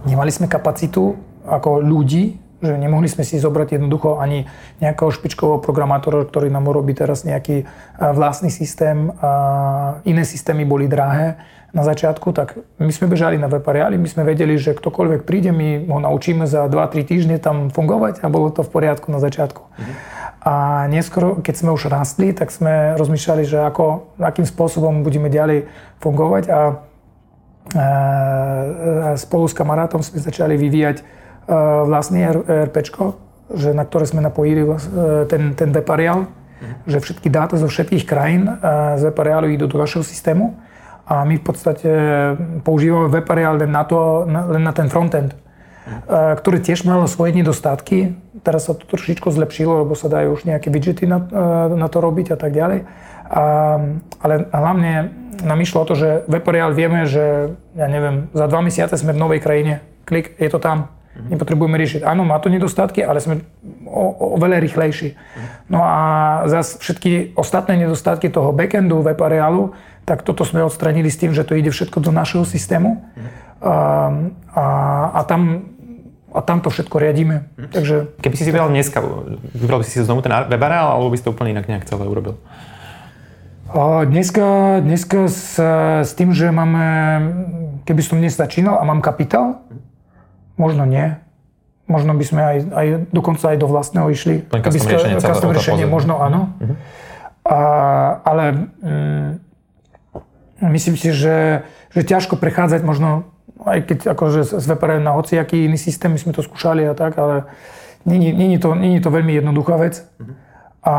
[0.07, 4.49] nemali sme kapacitu ako ľudí, že nemohli sme si zobrať jednoducho ani
[4.81, 7.69] nejakého špičkového programátora, ktorý nám urobí teraz nejaký
[8.01, 9.13] vlastný systém.
[10.09, 11.37] Iné systémy boli drahé
[11.77, 15.85] na začiatku, tak my sme bežali na Webareali, my sme vedeli, že ktokoľvek príde, my
[15.93, 19.61] ho naučíme za 2-3 týždne tam fungovať a bolo to v poriadku na začiatku.
[19.77, 19.95] Mhm.
[20.47, 25.67] A neskôr, keď sme už rastli, tak sme rozmýšľali, že ako, akým spôsobom budeme ďalej
[25.99, 26.86] fungovať a
[29.17, 31.03] spolu s kamarátom sme začali vyvíjať
[31.87, 32.77] vlastný RP,
[33.55, 34.67] že na ktoré sme napojili
[35.31, 36.91] ten, ten Veparial, mm.
[36.91, 38.51] že všetky dáta zo všetkých krajín
[38.99, 40.59] z Veparialu idú do našeho systému
[41.07, 41.91] a my v podstate
[42.67, 46.43] používame Veparial len na, to, len na ten frontend, mm.
[46.43, 48.19] ktorý tiež mal svoje nedostatky.
[48.43, 51.23] Teraz sa to trošičku zlepšilo, lebo sa dajú už nejaké widgety na,
[51.71, 52.83] na to robiť a tak ďalej.
[53.27, 53.43] A,
[54.23, 55.11] ale hlavne
[55.43, 59.21] nám išlo o to, že Vaporeal vieme, že ja neviem, za dva mesiace sme v
[59.21, 59.85] novej krajine.
[60.07, 60.89] Klik, je to tam.
[60.89, 61.29] Mm-hmm.
[61.33, 62.01] Nepotrebujeme riešiť.
[62.05, 63.43] Áno, má to nedostatky, ale sme
[63.89, 65.09] o, oveľa rýchlejší.
[65.17, 65.73] Mm-hmm.
[65.73, 66.01] No a
[66.47, 69.73] zase všetky ostatné nedostatky toho backendu Vaporealu,
[70.07, 73.01] tak toto sme odstranili s tým, že to ide všetko do našeho systému.
[73.01, 73.31] Mm-hmm.
[73.67, 73.75] A,
[74.55, 74.65] a,
[75.17, 75.73] a tam
[76.37, 77.49] a tam to všetko riadíme.
[77.57, 77.73] Mm.
[77.73, 77.97] Takže...
[78.21, 79.01] Keby si si vybral dneska,
[79.57, 82.05] vybral by si si znovu ten webareál, alebo by si to úplne inak nejak celé
[82.05, 82.37] urobil?
[84.07, 85.59] Dneska, dneska s,
[86.07, 86.87] s tým, že máme,
[87.83, 89.67] keby som dnes začínal a mám kapitál,
[90.55, 91.19] možno nie.
[91.91, 94.47] Možno by sme aj, aj dokonca aj do vlastného išli.
[94.51, 96.55] Len custom riešenie, custom riešenie možno áno.
[96.59, 96.77] Uh-huh.
[97.47, 97.59] A,
[98.23, 99.31] ale mm,
[100.71, 103.31] myslím si, že, že ťažko prechádzať možno,
[103.67, 107.19] aj keď akože z VPR na hociaký iný systém, my sme to skúšali a tak,
[107.19, 107.51] ale
[108.07, 110.07] není, to, to veľmi jednoduchá vec.
[110.23, 110.35] Uh-huh.
[110.87, 110.95] A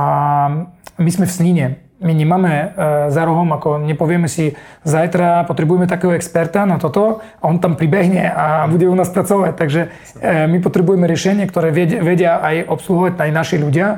[0.99, 2.65] my sme v snine my nemáme e,
[3.09, 4.53] za rohom, ako nepovieme si,
[4.85, 9.53] zajtra potrebujeme takého experta na toto a on tam pribehne a bude u nás pracovať.
[9.57, 9.81] Takže
[10.21, 13.87] e, my potrebujeme riešenie, ktoré vedia aj obsluhovať aj naši ľudia.
[13.89, 13.97] E,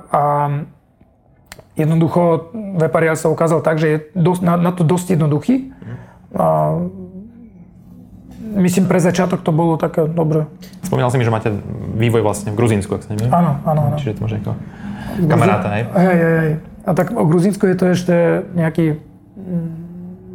[0.00, 0.22] a
[1.76, 5.76] jednoducho Veparial sa ukázal tak, že je dosť, na, na to dosť jednoduchý.
[6.32, 6.80] A
[8.56, 10.48] myslím, pre začiatok to bolo také dobré.
[10.80, 11.52] Spomínal si mi, že máte
[12.00, 13.28] vývoj vlastne v Gruzínsku, ak sa neviem.
[13.28, 13.96] Áno, áno, áno.
[14.00, 14.56] Čiže to môže ako
[15.28, 15.82] kamaráta, hej?
[15.92, 16.52] Hej, hej, hej.
[16.82, 18.14] A tak o Gruzínsku je to ešte
[18.54, 18.98] nejaký,
[19.38, 19.70] mm,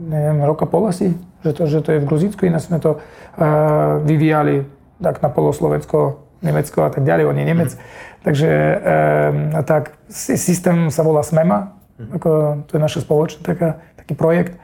[0.10, 1.12] neviem, rok a pol asi,
[1.44, 4.64] že to, že to je v Gruzínsku, ináč sme to uh, vyvíjali
[5.04, 7.72] tak na poloslovensko, Nemecko a tak ďalej, on je Nemec.
[7.74, 7.82] Mm.
[8.24, 12.10] Takže um, tak systém sa volá SMEMA, mm.
[12.16, 12.30] ako,
[12.70, 14.56] to je naša spoločná taká, taký projekt.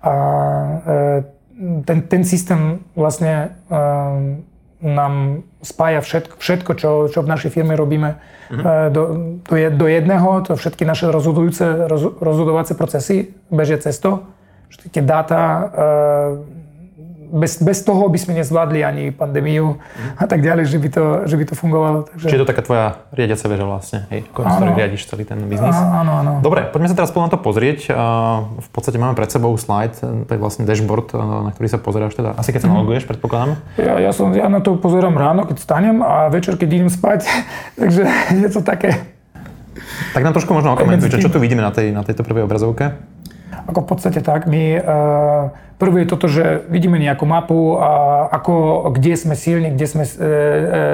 [0.00, 1.18] A uh,
[1.84, 4.44] ten, ten systém vlastne um,
[4.80, 8.64] nám spája všetko, všetko čo, čo v našej firme robíme mm-hmm.
[8.92, 9.02] do,
[9.44, 10.40] do, do jedného.
[10.48, 14.24] To všetky naše rozhodujúce, roz, rozhodovacie procesy bežia cez to.
[14.72, 16.59] Všetky dáta eh,
[17.30, 20.18] bez, bez toho by sme nezvládli ani pandémiu mm.
[20.18, 21.98] a tak ďalej, že by to, že by to fungovalo.
[22.10, 22.26] Takže...
[22.26, 24.40] Čiže je to taká tvoja riadiaca väža vlastne, hej, ako
[24.74, 25.72] riadiš celý ten biznis.
[25.72, 26.32] Áno, áno.
[26.42, 27.94] Dobre, poďme sa teraz spolu na to pozrieť.
[28.58, 32.34] V podstate máme pred sebou slide, to je vlastne dashboard, na ktorý sa pozeráš teda.
[32.34, 32.74] Asi keď sa mhm.
[32.74, 33.56] naloguješ, predpokladám.
[33.78, 37.30] Ja, ja, som, ja na to pozerám ráno, keď stanem a večer, keď idem spať,
[37.80, 38.02] takže
[38.34, 38.98] je to také...
[40.10, 42.98] Tak nám trošku možno okomentuj, čo tu vidíme na, tej, na tejto prvej obrazovke?
[43.70, 48.84] Ako v podstate tak, my uh, Prvé je toto, že vidíme nejakú mapu a ako,
[48.92, 50.18] kde sme silní, kde sme e, e,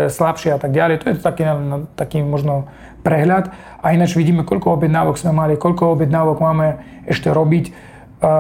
[0.07, 1.03] slabší a tak ďalej.
[1.03, 1.43] To je taký,
[1.99, 2.71] taký možno
[3.03, 3.51] prehľad.
[3.83, 7.65] A ináč vidíme, koľko objednávok sme mali, koľko objednávok máme ešte robiť.
[7.67, 8.35] E, e,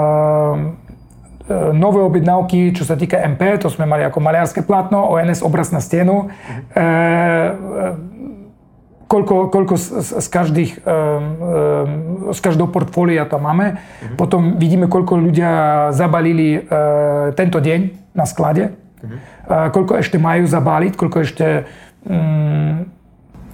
[1.75, 5.83] nové objednávky, čo sa týka MP, to sme mali ako maliarské plátno, ONS obraz na
[5.83, 6.31] stenu.
[6.31, 6.87] E, e,
[9.07, 9.87] koľko, koľko z,
[10.19, 10.83] z, každých,
[12.33, 13.79] z každého portfólia tam máme.
[13.79, 14.17] Uh-huh.
[14.19, 15.51] Potom vidíme, koľko ľudia
[15.95, 18.75] zabalili uh, tento deň na sklade.
[19.47, 21.47] Uh, koľko ešte majú zabaliť, koľko ešte...
[22.03, 22.91] Um,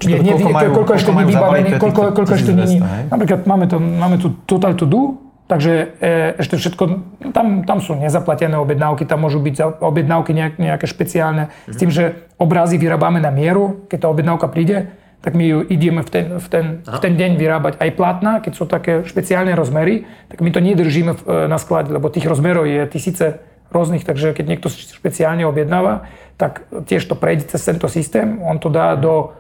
[0.03, 2.83] nie, nie, koľko, majú, koľko ešte koľko nevybavení, koľko, koľko ešte není.
[2.83, 6.85] Napríklad máme, to, máme tu Total To Do, takže e, ešte všetko,
[7.31, 11.71] tam, tam sú nezaplatené objednávky, tam môžu byť objednávky nejak, nejaké špeciálne, uh-huh.
[11.71, 14.91] s tým, že obrazy vyrábame na mieru, keď tá objednávka príde,
[15.23, 18.53] tak my ju ideme v ten, v, ten, v ten deň vyrábať aj platná, keď
[18.59, 22.83] sú také špeciálne rozmery, tak my to nedržíme e, na sklade, lebo tých rozmerov je
[22.91, 23.39] tisíce
[23.71, 28.67] rôznych, takže keď niekto špeciálne objednáva, tak tiež to prejde cez tento systém, on to
[28.67, 29.33] dá do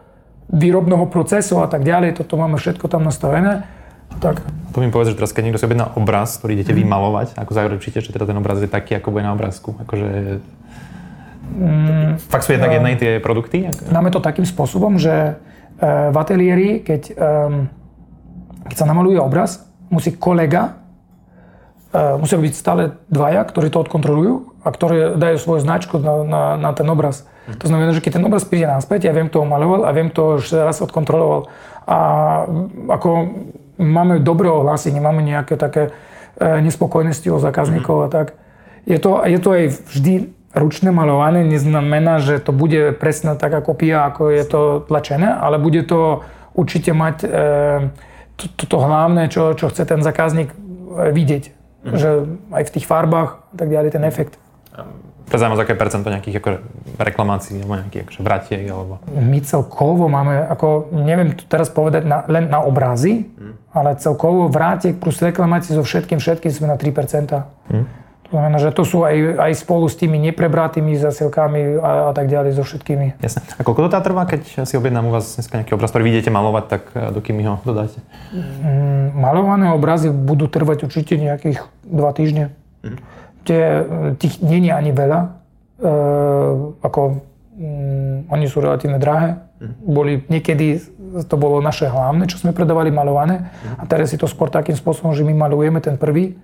[0.54, 3.66] výrobného procesu a tak ďalej, toto máme všetko tam nastavené.
[4.22, 4.38] Tak.
[4.76, 6.78] To mi povedz, že teraz keď niekto si objedná obraz, ktorý idete mm.
[6.78, 9.74] vymalovať, ako zaručíte, že teda ten obraz je taký, ako bude na obrázku?
[9.82, 10.38] Akože...
[11.58, 13.66] Mm, Fakt sú jednak uh, jedné tie produkty?
[13.90, 15.51] Máme to takým spôsobom, že uh,
[15.82, 17.66] v ateliéri, keď, um,
[18.70, 20.78] keď sa namaluje obraz, musí kolega,
[21.90, 26.42] uh, musia byť stále dvaja, ktorí to odkontrolujú a ktorí dajú svoju značku na, na,
[26.54, 27.26] na ten obraz.
[27.42, 30.14] To znamená, že keď ten obraz príde naspäť, ja viem, kto ho maloval a viem
[30.14, 31.50] to už raz odkontroloval.
[31.90, 31.98] A
[32.86, 33.10] ako
[33.82, 38.38] máme dobré ohlasy, nemáme nejaké také e, nespokojnosti o zákazníkov a tak.
[38.86, 40.14] Je to, je to aj vždy
[40.52, 45.82] ručné malované, neznamená, že to bude presná taká kopia, ako je to tlačené, ale bude
[45.88, 47.28] to určite mať e,
[48.36, 50.56] to, to, to hlavné, čo, čo chce ten zákazník e,
[51.12, 51.44] vidieť.
[51.82, 51.96] Mm.
[51.98, 52.10] Že
[52.52, 54.36] aj v tých farbách a tak ďalej, ten efekt.
[55.32, 56.50] To znamená, aké percento nejakých ako
[57.00, 58.60] reklamácií alebo nejakých akože vratiek?
[58.68, 59.00] Alebo...
[59.16, 63.72] My celkovo máme, ako neviem to teraz povedať na, len na obrazy, hmm.
[63.72, 66.92] ale celkovo vrátiek plus reklamácií so všetkým, všetkým sme na 3%.
[67.72, 67.88] Hmm.
[68.32, 72.56] Znamená, že to sú aj, aj spolu s tými neprebratými zasilkami a, a tak ďalej
[72.56, 73.20] so všetkými.
[73.20, 73.44] Jasne.
[73.44, 76.32] A koľko to tá trvá, keď si objednám u vás dneska nejaký obraz, ktorý vidíte
[76.32, 78.00] malovať, tak e, do kým ho dodáte?
[78.32, 82.56] Mm, malované obrazy budú trvať určite nejakých 2 týždne.
[82.80, 82.96] Hmm
[83.44, 83.86] tie,
[84.18, 85.20] tých nie je ani veľa.
[85.22, 85.28] E,
[86.82, 87.00] ako,
[87.58, 89.38] um, oni sú relatívne drahé.
[89.58, 89.74] Mm.
[89.82, 90.78] Boli niekedy,
[91.26, 93.50] to bolo naše hlavné, čo sme predávali malované.
[93.50, 93.82] Mm.
[93.82, 96.38] A teraz je to skôr takým spôsobom, že my malujeme ten prvý,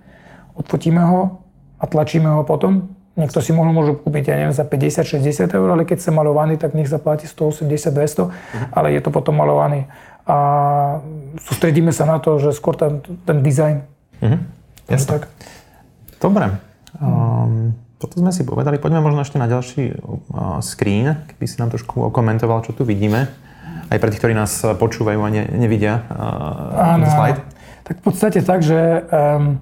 [0.55, 1.39] odfotíme ho
[1.79, 2.91] a tlačíme ho potom.
[3.19, 6.71] Niekto si mohol môžu kúpiť, ja neviem, za 50-60 eur, ale keď sa malovaný, tak
[6.71, 8.31] nech zaplatí 180-200, mm.
[8.71, 9.91] ale je to potom malovaný.
[10.29, 10.37] A
[11.41, 13.81] sústredíme sa na to, že skôr ten, ten dizajn.
[14.21, 14.39] Mm-hmm.
[14.93, 15.09] Jasne.
[15.09, 15.21] Tak.
[16.21, 16.45] Dobre.
[17.01, 18.77] Um, toto sme si povedali.
[18.77, 23.27] Poďme možno ešte na ďalší uh, screen, keby si nám trošku okomentoval, čo tu vidíme.
[23.89, 27.41] Aj pre tých, ktorí nás počúvajú a ne, nevidia uh, áno, slide.
[27.89, 29.57] Tak v podstate tak, že um,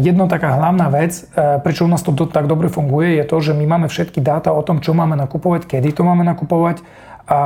[0.00, 1.28] Jedno taká hlavná vec,
[1.60, 4.64] prečo u nás to tak dobre funguje, je to, že my máme všetky dáta o
[4.64, 6.80] tom, čo máme nakupovať, kedy to máme nakupovať
[7.28, 7.40] a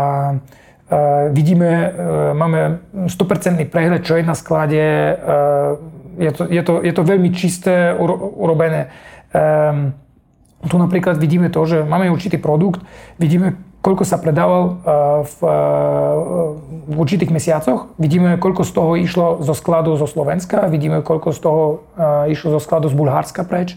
[1.35, 1.91] vidíme,
[2.39, 2.79] máme
[3.11, 4.87] 100% prehľad, čo je na sklade,
[6.19, 7.91] je to, je to, je to veľmi čisté
[8.39, 8.93] urobené.
[9.33, 9.97] Um,
[10.69, 12.85] tu napríklad vidíme to, že máme určitý produkt,
[13.19, 14.73] vidíme, koľko sa predával uh,
[15.27, 15.53] v, uh,
[16.87, 21.39] v určitých mesiacoch, vidíme, koľko z toho išlo zo skladu zo Slovenska, vidíme, koľko z
[21.43, 21.63] toho
[21.99, 23.77] uh, išlo zo skladu z Bulharska preč.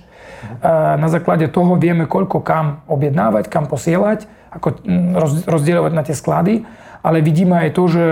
[0.61, 5.17] Na základe toho vieme, koľko kam objednávať, kam posielať, ako mm,
[5.49, 6.69] rozdielovať na tie sklady,
[7.01, 8.03] ale vidíme aj to, že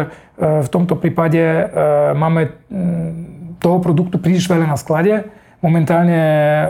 [0.42, 1.70] v tomto prípade
[2.18, 5.30] máme mm, toho produktu príliš veľa na sklade.
[5.64, 6.20] Momentálne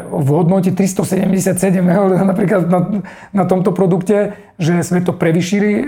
[0.06, 2.80] v hodnote 377 eur napríklad na,
[3.34, 5.86] na tomto produkte, že sme to prevyšili, e,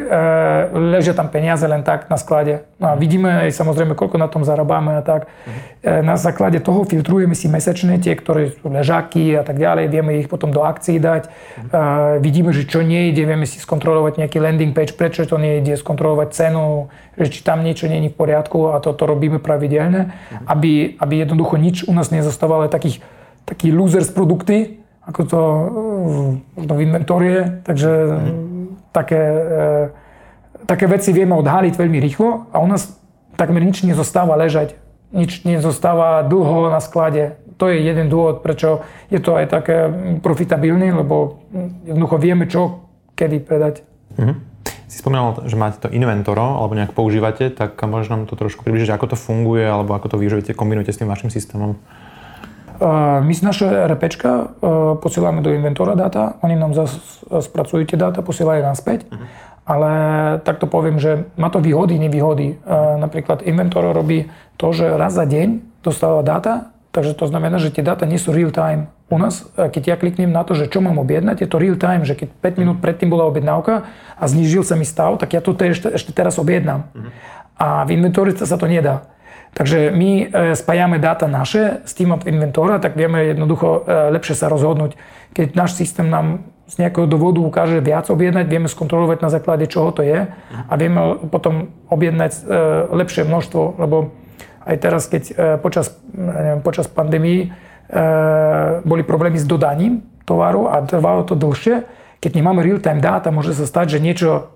[0.73, 2.65] ležia tam peniaze len tak na sklade.
[2.81, 5.29] No a vidíme aj samozrejme, koľko na tom zarábame a tak.
[5.85, 10.17] E, na základe toho filtrujeme si mesačne tie, ktoré sú ležáky a tak ďalej, vieme
[10.17, 11.29] ich potom do akcií dať.
[11.29, 11.29] E,
[12.25, 16.89] vidíme, že čo nejde, vieme si skontrolovať nejaký landing page, prečo to nejde, skontrolovať cenu,
[17.15, 20.11] že či tam niečo nie je v poriadku a toto robíme pravidelne,
[20.49, 22.94] aby, aby jednoducho nič u nás nezostávalo takých,
[23.45, 25.41] taký losers produkty, ako to
[26.58, 27.91] v inventórie, takže
[28.89, 32.89] také, e, také veci vieme odhaliť veľmi rýchlo a u nás
[33.38, 34.73] takmer nič nezostáva ležať,
[35.13, 37.38] nič nezostáva dlho na sklade.
[37.62, 39.88] To je jeden dôvod, prečo je to aj také
[40.19, 41.45] profitabilné, lebo
[41.88, 43.86] jednoducho vieme, čo kedy predať.
[44.19, 44.36] Mm-hmm.
[44.91, 48.91] Si spomínal, že máte to inventoro, alebo nejak používate, tak môžeš nám to trošku približiť,
[48.91, 51.79] ako to funguje, alebo ako to využijete, kombinujete s tým vašim systémom?
[53.45, 54.45] Naše RPčka e,
[54.99, 59.07] posielame do Inventora dáta, oni nám zase spracujú tie dáta, posielajú naspäť.
[59.07, 59.25] Uh-huh.
[59.65, 59.91] Ale
[60.45, 62.55] takto poviem, že má to výhody, nevýhody.
[62.59, 67.73] E, napríklad Inventor robí to, že raz za deň dostáva dáta, takže to znamená, že
[67.73, 68.93] tie dáta nie sú real time.
[69.09, 71.77] U nás, e, keď ja kliknem na to, že čo mám objednať, je to real
[71.79, 75.41] time, že keď 5 minút predtým bola objednávka a znížil sa mi stav, tak ja
[75.41, 76.91] to ešte, ešte teraz objednám.
[76.91, 77.09] Uh-huh.
[77.55, 79.14] A v Inventori sa to nedá.
[79.55, 84.35] Takže my e, spájame dáta naše s tým od inventora, tak vieme jednoducho e, lepšie
[84.35, 84.99] sa rozhodnúť.
[85.31, 89.95] Keď náš systém nám z nejakého dôvodu ukáže viac objednať, vieme skontrolovať na základe čoho
[89.95, 92.39] to je a vieme potom objednať e,
[92.99, 94.11] lepšie množstvo, lebo
[94.65, 95.23] aj teraz, keď
[95.61, 97.53] počas, neviem, počas pandémii
[98.81, 101.85] boli problémy s dodaním tovaru a trvalo to dlhšie,
[102.17, 104.49] keď nemáme real-time dáta, môže sa stať, že niečo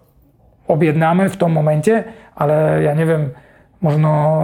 [0.65, 3.38] objednáme v tom momente, ale ja neviem,
[3.79, 4.43] možno e,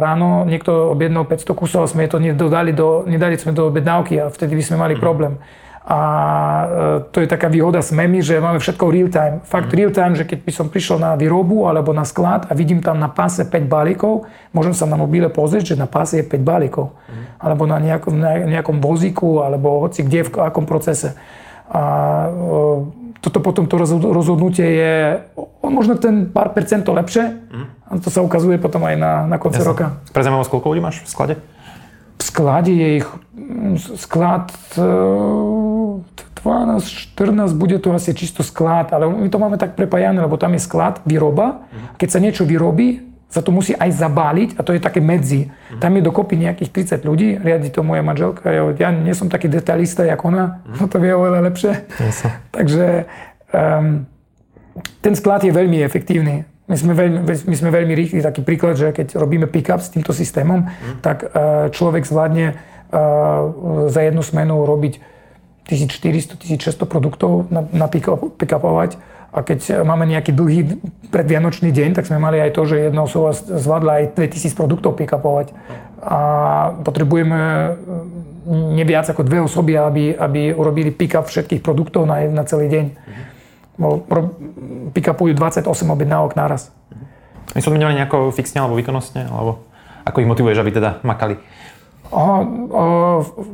[0.00, 4.28] ráno niekto objednal 500 kusov a sme to nedodali do, nedali sme do objednávky a
[4.28, 5.00] vtedy by sme mali mhm.
[5.00, 5.34] problém.
[5.84, 6.00] A
[6.64, 6.66] e,
[7.12, 9.44] to je taká výhoda s MEMI, že máme všetko real time.
[9.44, 9.76] Fakt mm.
[9.76, 12.96] real time, že keď by som prišiel na výrobu alebo na sklad a vidím tam
[12.96, 14.24] na páse 5 balíkov,
[14.56, 16.96] môžem sa na mobile pozrieť, že na páse je 5 balíkov.
[17.04, 17.24] Mm.
[17.36, 21.20] Alebo na nejakom, na nejakom vozíku, alebo hoci kde, v akom procese.
[21.68, 21.82] A
[22.32, 23.76] e, toto potom to
[24.08, 24.94] rozhodnutie je
[25.68, 27.28] možno ten pár percent to lepšie.
[27.28, 27.66] Mm.
[27.84, 29.70] A to sa ukazuje potom aj na, na konci Jasne.
[29.70, 29.84] roka.
[30.10, 31.34] Pre zaujímavosť, koľko ľudí máš v sklade?
[32.16, 33.08] V sklade je ich
[34.00, 34.86] sklad e,
[36.44, 40.52] 12, 14 bude to asi čisto sklad, ale my to máme tak prepájane, lebo tam
[40.52, 41.64] je sklad, výroba.
[41.96, 43.00] Keď sa niečo vyrobí,
[43.32, 45.50] sa to musí aj zabáliť a to je také medzi.
[45.82, 49.50] Tam je dokopy nejakých 30 ľudí, riadi to moja manželka, ja, ja nie som taký
[49.50, 51.72] detailista, ako ona, no to vie oveľa lepšie.
[52.54, 53.10] Takže
[53.50, 54.06] um,
[55.02, 56.46] ten sklad je veľmi efektívny.
[56.64, 60.16] My sme, veľmi, my sme veľmi rýchli, taký príklad, že keď robíme pick-up s týmto
[60.16, 61.04] systémom, mm.
[61.04, 62.56] tak uh, človek zvládne uh,
[63.92, 64.96] za jednu smenu robiť
[65.68, 68.96] 1400-1600 produktov na, na pick-upovať.
[69.34, 70.78] A keď máme nejaký dlhý
[71.10, 75.50] predvianočný deň, tak sme mali aj to, že jedna osoba zvládla aj 2000 produktov pick-upovať.
[76.00, 76.20] A
[76.80, 77.40] potrebujeme
[78.46, 82.84] mm, neviac ako dve osoby, aby, aby urobili pick-up všetkých produktov na, na celý deň.
[84.94, 86.70] Pick-upujú 28 objednávok naraz.
[87.52, 89.26] My sú odmenovaní nejako fixne alebo výkonnostne?
[89.28, 89.66] Alebo
[90.04, 91.36] ako ich motivuješ, aby teda makali?
[92.14, 92.24] A, a,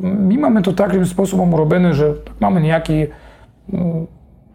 [0.02, 3.14] my máme to takým spôsobom urobené, že máme nejaký,
[3.72, 4.02] mm,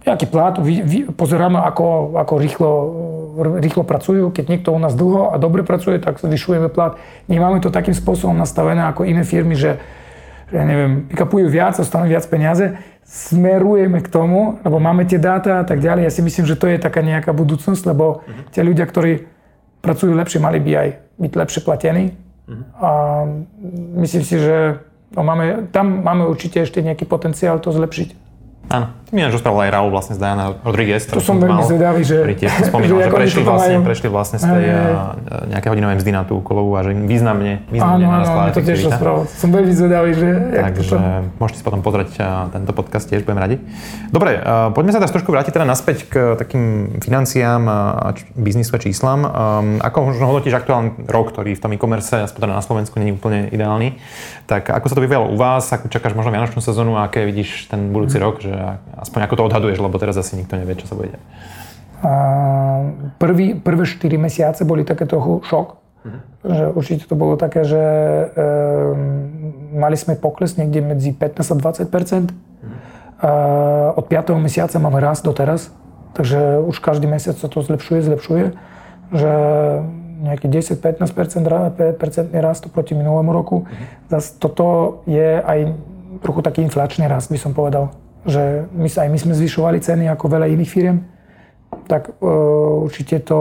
[0.06, 2.72] nejaký plat, vy, vy, pozeráme, ako, ako rýchlo,
[3.58, 4.30] rýchlo pracujú.
[4.30, 7.02] Keď niekto u nás dlho a dobre pracuje, tak zvyšujeme plat.
[7.26, 9.82] Nemáme to takým spôsobom nastavené ako iné firmy, že,
[10.54, 12.78] že neviem, pikapujú viac, dostanú viac peniaze.
[13.06, 16.10] Smerujeme k tomu, lebo máme tie dáta a tak ďalej.
[16.10, 18.50] Ja si myslím, že to je taká nejaká budúcnosť, lebo mhm.
[18.50, 19.30] tie ľudia, ktorí
[19.86, 20.90] pracujú lepšie, mali by aj
[21.22, 22.26] byť lepšie platení
[22.82, 22.90] a
[24.02, 24.78] myslím si, že
[25.18, 28.25] no máme, tam máme určite ešte nejaký potenciál to zlepšiť.
[28.76, 31.08] Áno, mi ináč rozprával aj Raúl vlastne z Diana Rodriguez.
[31.08, 32.20] To som veľmi zvedavý, že...
[32.20, 34.66] Ktorý tiež spomínal, že, že prešli, vlastne, prešli vlastne z tej
[35.48, 39.24] nejaké hodinové mzdy na tú kolovú a že významne, významne áno, áno, to tiež rozprával.
[39.32, 40.28] Som veľmi zvedavý, že...
[40.52, 40.96] Takže
[41.40, 42.12] môžete si potom pozrieť
[42.52, 43.56] tento podcast, tiež budem radi.
[44.12, 44.36] Dobre,
[44.76, 49.24] poďme sa teraz trošku vrátiť teda naspäť k takým financiám a biznisu a číslam.
[49.80, 53.18] Ako možno hodnotíš aktuálny rok, ktorý v tom e-commerce, aspoň teda na Slovensku, nie je
[53.22, 53.96] úplne ideálny.
[54.50, 57.72] Tak ako sa to vyvíjalo u vás, ako čakáš možno Vianočnú sezónu a aké vidíš
[57.72, 58.65] ten budúci rok, že
[59.00, 61.24] aspoň ako to odhaduješ, lebo teraz asi nikto nevie, čo sa bude diať.
[63.18, 65.68] Prvý, prvé 4 mesiace boli také trochu šok.
[66.06, 66.22] Uh-huh.
[66.46, 68.26] Že určite to bolo také, že e,
[69.74, 72.30] mali sme pokles niekde medzi 15 a 20 uh-huh.
[73.26, 73.32] e,
[73.96, 74.38] Od 5.
[74.38, 75.74] mesiaca máme rast doteraz,
[76.14, 78.46] takže už každý mesiac sa to zlepšuje, zlepšuje.
[79.16, 79.34] Že
[80.16, 83.66] nejaký 10-15 percentný rast proti minulému roku.
[83.66, 84.14] Uh-huh.
[84.14, 85.74] Zas toto je aj
[86.22, 87.90] trochu taký inflačný rast, by som povedal
[88.26, 91.06] že my, aj my sme zvyšovali ceny ako veľa iných firiem,
[91.86, 93.40] tak uh, určite to,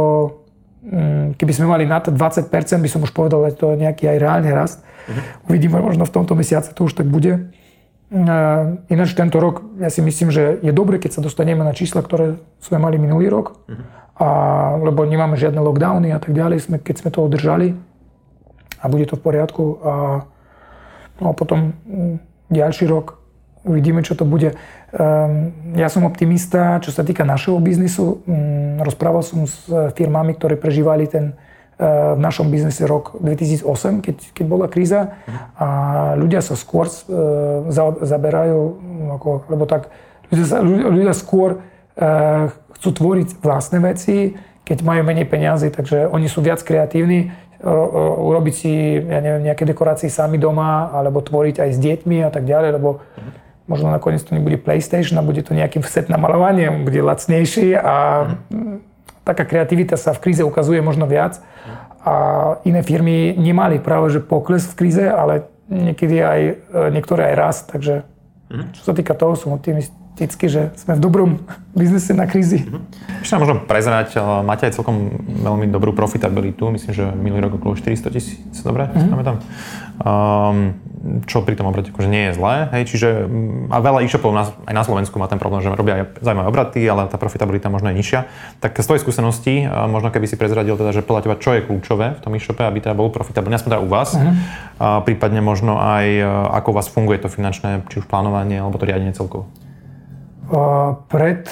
[0.85, 4.05] um, keby sme mali na to 20%, by som už povedal, že to je nejaký
[4.13, 4.85] aj reálny rast.
[4.85, 5.49] Uh-huh.
[5.49, 7.49] Uvidíme, možno v tomto mesiaci to už tak bude.
[8.13, 12.05] Uh, ináč tento rok, ja si myslím, že je dobre, keď sa dostaneme na čísla,
[12.05, 13.81] ktoré sme mali minulý rok, uh-huh.
[14.21, 14.29] a,
[14.85, 17.73] lebo nemáme žiadne lockdowny a tak ďalej, sme, keď sme to udržali
[18.85, 19.65] a bude to v poriadku.
[19.81, 19.93] A,
[21.25, 22.21] no a potom um,
[22.53, 23.24] ďalší rok
[23.65, 24.53] Uvidíme, čo to bude.
[24.93, 28.21] Ehm, ja som optimista, čo sa týka našeho biznisu.
[28.29, 29.65] Mm, rozprával som s
[29.97, 35.17] firmami, ktoré prežívali ten eh, v našom biznise rok 2008, keď, keď bola kríza
[35.57, 35.69] a
[36.13, 36.93] ľudia sa skôr eh,
[38.05, 38.61] zaberajú,
[39.17, 39.89] ako, lebo tak,
[40.29, 41.65] ľudia, sa, ľudia skôr
[41.97, 44.37] eh, chcú tvoriť vlastné veci,
[44.69, 47.33] keď majú menej peniazy, takže oni sú viac kreatívni,
[47.65, 52.45] urobiť si, ja neviem, nejaké dekorácie sami doma, alebo tvoriť aj s deťmi a tak
[52.45, 53.01] ďalej, lebo
[53.65, 57.95] možno nakoniec to nebude PlayStation a bude to nejakým set na malovanie, bude lacnejší a
[58.53, 58.77] mm.
[59.25, 61.41] taká kreativita sa v kríze ukazuje možno viac.
[62.05, 62.15] A
[62.69, 66.53] iné firmy nemali práve že pokles v kríze, ale niekedy aj e,
[66.93, 68.05] niektoré aj rast, takže
[68.53, 68.77] mm.
[68.77, 71.31] čo sa týka toho, som optimist, že sme v dobrom
[71.79, 72.69] biznise na krízi.
[73.25, 77.81] Ešte nám možno prezrať, máte aj celkom veľmi dobrú profitabilitu, myslím, že minulý rok okolo
[77.81, 79.25] 400 tisíc, dobre, mm-hmm.
[79.25, 79.37] tam.
[80.05, 80.77] Um,
[81.29, 84.49] čo pri tom obrate akože nie je zlé, hej, čiže mm, a veľa e-shopov na,
[84.65, 87.93] aj na Slovensku má ten problém, že robia aj zaujímavé obraty, ale tá profitabilita možno
[87.93, 88.21] je nižšia.
[88.65, 92.17] Tak z tvojej skúsenosti, možno keby si prezradil teda, že podľa teba, čo je kľúčové
[92.17, 94.33] v tom e-shope, aby teda bol profitabilný, aspoň teda u vás, uh-huh.
[94.81, 96.07] a prípadne možno aj
[96.63, 99.51] ako u vás funguje to finančné, či už plánovanie, alebo to riadenie celkovo.
[101.09, 101.43] Pred,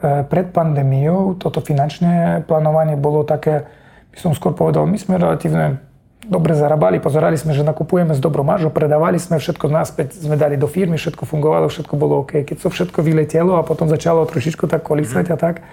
[0.00, 3.68] e, pred pandémiou toto finančné plánovanie bolo také,
[4.12, 5.89] by som skôr povedal, my sme relatívne
[6.30, 10.54] dobre zarábali, pozerali sme, že nakupujeme s dobrou maržou, predávali sme, všetko naspäť sme dali
[10.54, 12.46] do firmy, všetko fungovalo, všetko bolo OK.
[12.46, 15.66] Keď to všetko vyletelo a potom začalo trošičku tak kolísať a tak,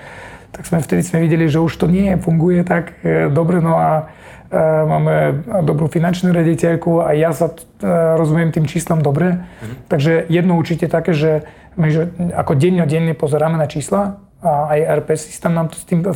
[0.50, 4.10] tak sme vtedy sme videli, že už to nie funguje tak e, dobre, no a
[4.50, 7.86] e, máme dobrú finančnú rediteľku a ja sa e,
[8.18, 9.46] rozumiem tým číslom dobre.
[9.62, 9.74] Mhm.
[9.94, 11.46] Takže jedno určite také, že
[11.78, 16.06] my že ako denne pozeráme na čísla, a aj RP systém nám to s tým
[16.06, 16.14] e,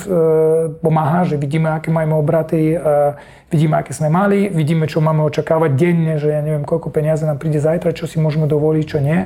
[0.77, 3.17] pomáha, že vidíme, aké máme obraty, e,
[3.49, 7.41] vidíme, aké sme mali, vidíme, čo máme očakávať denne, že ja neviem, koľko peniazy nám
[7.41, 9.25] príde zajtra, čo si môžeme dovoliť, čo nie.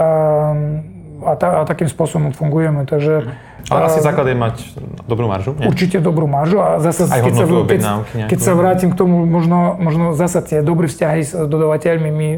[0.00, 0.80] Ehm,
[1.28, 2.88] a, ta, a takým spôsobom fungujeme.
[2.88, 3.49] Takže mhm.
[3.68, 4.56] Ale asi základ je mať
[5.04, 5.68] dobrú maržu, nie?
[5.68, 7.80] Určite dobrú maržu a zase, Aj keď, sa, keď,
[8.30, 12.28] keď sa vrátim k tomu, možno, možno zase tie dobré vzťahy s dodavateľmi, my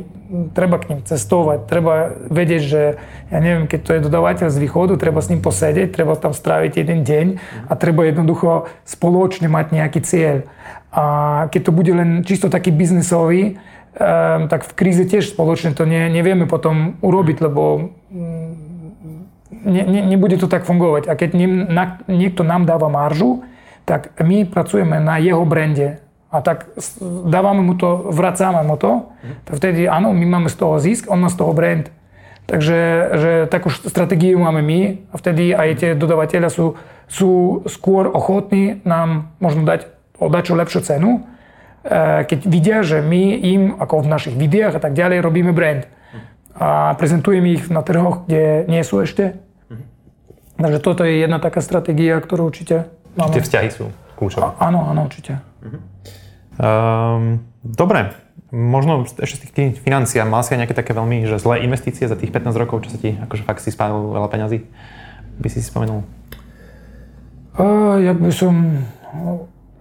[0.57, 2.83] treba k ním cestovať, treba vedieť, že
[3.29, 6.73] ja neviem, keď to je dodavateľ z východu, treba s ním posedieť, treba tam stráviť
[6.81, 7.27] jeden deň
[7.69, 10.49] a treba jednoducho spoločne mať nejaký cieľ.
[10.93, 11.05] A
[11.49, 13.57] keď to bude len čisto taký biznisový,
[13.97, 17.63] um, tak v kríze tiež spoločne to ne, nevieme potom urobiť, lebo
[18.13, 18.52] um,
[19.65, 21.09] ne, ne, nebude to tak fungovať.
[21.09, 21.31] A keď
[22.07, 23.47] niekto nám dáva maržu,
[23.85, 25.99] tak my pracujeme na jeho brande.
[26.33, 26.73] A tak
[27.29, 29.13] dávame mu to, vracáme mu to,
[29.45, 31.93] tak vtedy áno, my máme z toho zisk, on má z toho brand.
[32.49, 32.79] Takže
[33.21, 34.81] že takú stratégiu máme my
[35.13, 36.75] a vtedy aj tie dodavateľia sú,
[37.07, 41.21] sú skôr ochotní nám možno dať o čo lepšiu cenu, e,
[42.25, 45.85] keď vidia, že my im, ako v našich videách a tak ďalej, robíme brand.
[46.57, 49.37] A prezentujeme ich na trhoch, kde nie sú ešte
[50.63, 52.87] Takže toto je jedna taká stratégia, ktorú určite
[53.19, 53.35] máme.
[53.35, 54.55] Tie vzťahy sú kľúčové.
[54.63, 55.43] áno, áno, určite.
[56.63, 58.15] Um, dobre,
[58.55, 62.15] možno ešte z tých financií, mal si aj nejaké také veľmi že zlé investície za
[62.15, 64.63] tých 15 rokov, čo sa ti akože fakt si spálil veľa peňazí?
[65.43, 66.07] By si si spomenul?
[67.59, 68.55] Uh, jak by som...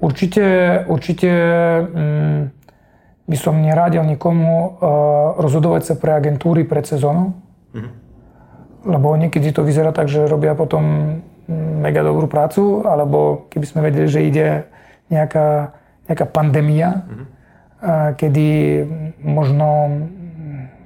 [0.01, 0.43] Určite,
[0.89, 1.29] určite
[1.93, 2.49] um,
[3.29, 7.38] by som neradil nikomu uh, rozhodovať sa pre agentúry pred sezónou.
[7.77, 8.01] Uh-huh
[8.82, 11.17] lebo niekedy to vyzerá tak, že robia potom
[11.82, 14.47] mega dobrú prácu, alebo keby sme vedeli, že ide
[15.11, 15.75] nejaká,
[16.07, 17.27] nejaká pandémia, mm-hmm.
[18.15, 18.47] kedy
[19.19, 19.67] možno,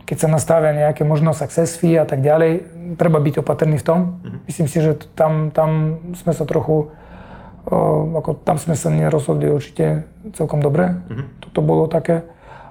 [0.07, 2.65] keď sa nastavia nejaké možno success fee a tak ďalej,
[2.97, 3.99] treba byť opatrný v tom.
[3.99, 4.39] Mm-hmm.
[4.49, 6.89] Myslím si, že tam, tam sme sa trochu,
[8.15, 10.95] ako tam sme sa nerozhodli určite celkom dobre.
[10.95, 11.25] Mm-hmm.
[11.45, 12.25] Toto bolo také.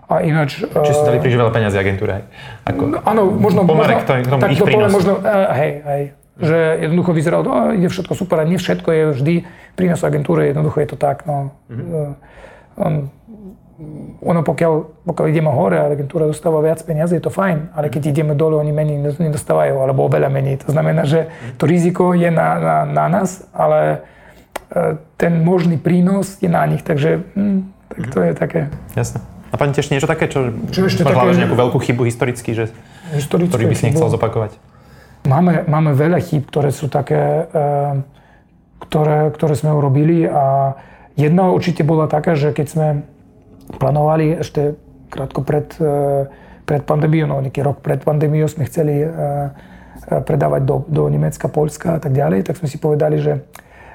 [0.04, 0.60] A ináč...
[0.60, 2.28] Či si dali príliš veľa peniazy agentúre?
[2.68, 3.64] Ako, no, áno, možno...
[3.64, 6.02] Pomere k tomu tak ich to poviem, možno, uh, hej, hej.
[6.34, 6.58] Že
[6.90, 9.34] jednoducho vyzeralo, oh, ide všetko super, a nie všetko je vždy
[9.78, 11.54] prínos agentúry, jednoducho je to tak, no.
[11.70, 13.08] Mm-hmm.
[14.22, 18.14] Ono pokiaľ, pokiaľ ideme hore a agentúra dostáva viac peniazy, je to fajn, ale keď
[18.14, 20.62] ideme dole, oni menej nedostávajú, alebo oveľa menej.
[20.62, 21.26] To znamená, že
[21.58, 24.06] to riziko je na, na, na nás, ale
[25.18, 27.58] ten možný prínos je na nich, takže hm,
[27.90, 28.60] tak to je také.
[28.94, 29.33] Jasne.
[29.54, 32.74] A pani tiež niečo také, čo, čo ešte také, že nejakú veľkú chybu historicky, že,
[33.14, 34.58] ktorý by si nechcel zopakovať?
[35.30, 37.62] Máme, máme veľa chýb, ktoré sú také, e,
[38.82, 40.74] ktoré, ktoré sme urobili a
[41.14, 42.88] jedna určite bola taká, že keď sme
[43.78, 44.74] plánovali ešte
[45.06, 46.26] krátko pred, e,
[46.66, 49.08] pred pandémiou, no nejaký rok pred pandémiou sme chceli e,
[50.02, 53.46] predávať do, do Nemecka, Polska a tak ďalej, tak sme si povedali, že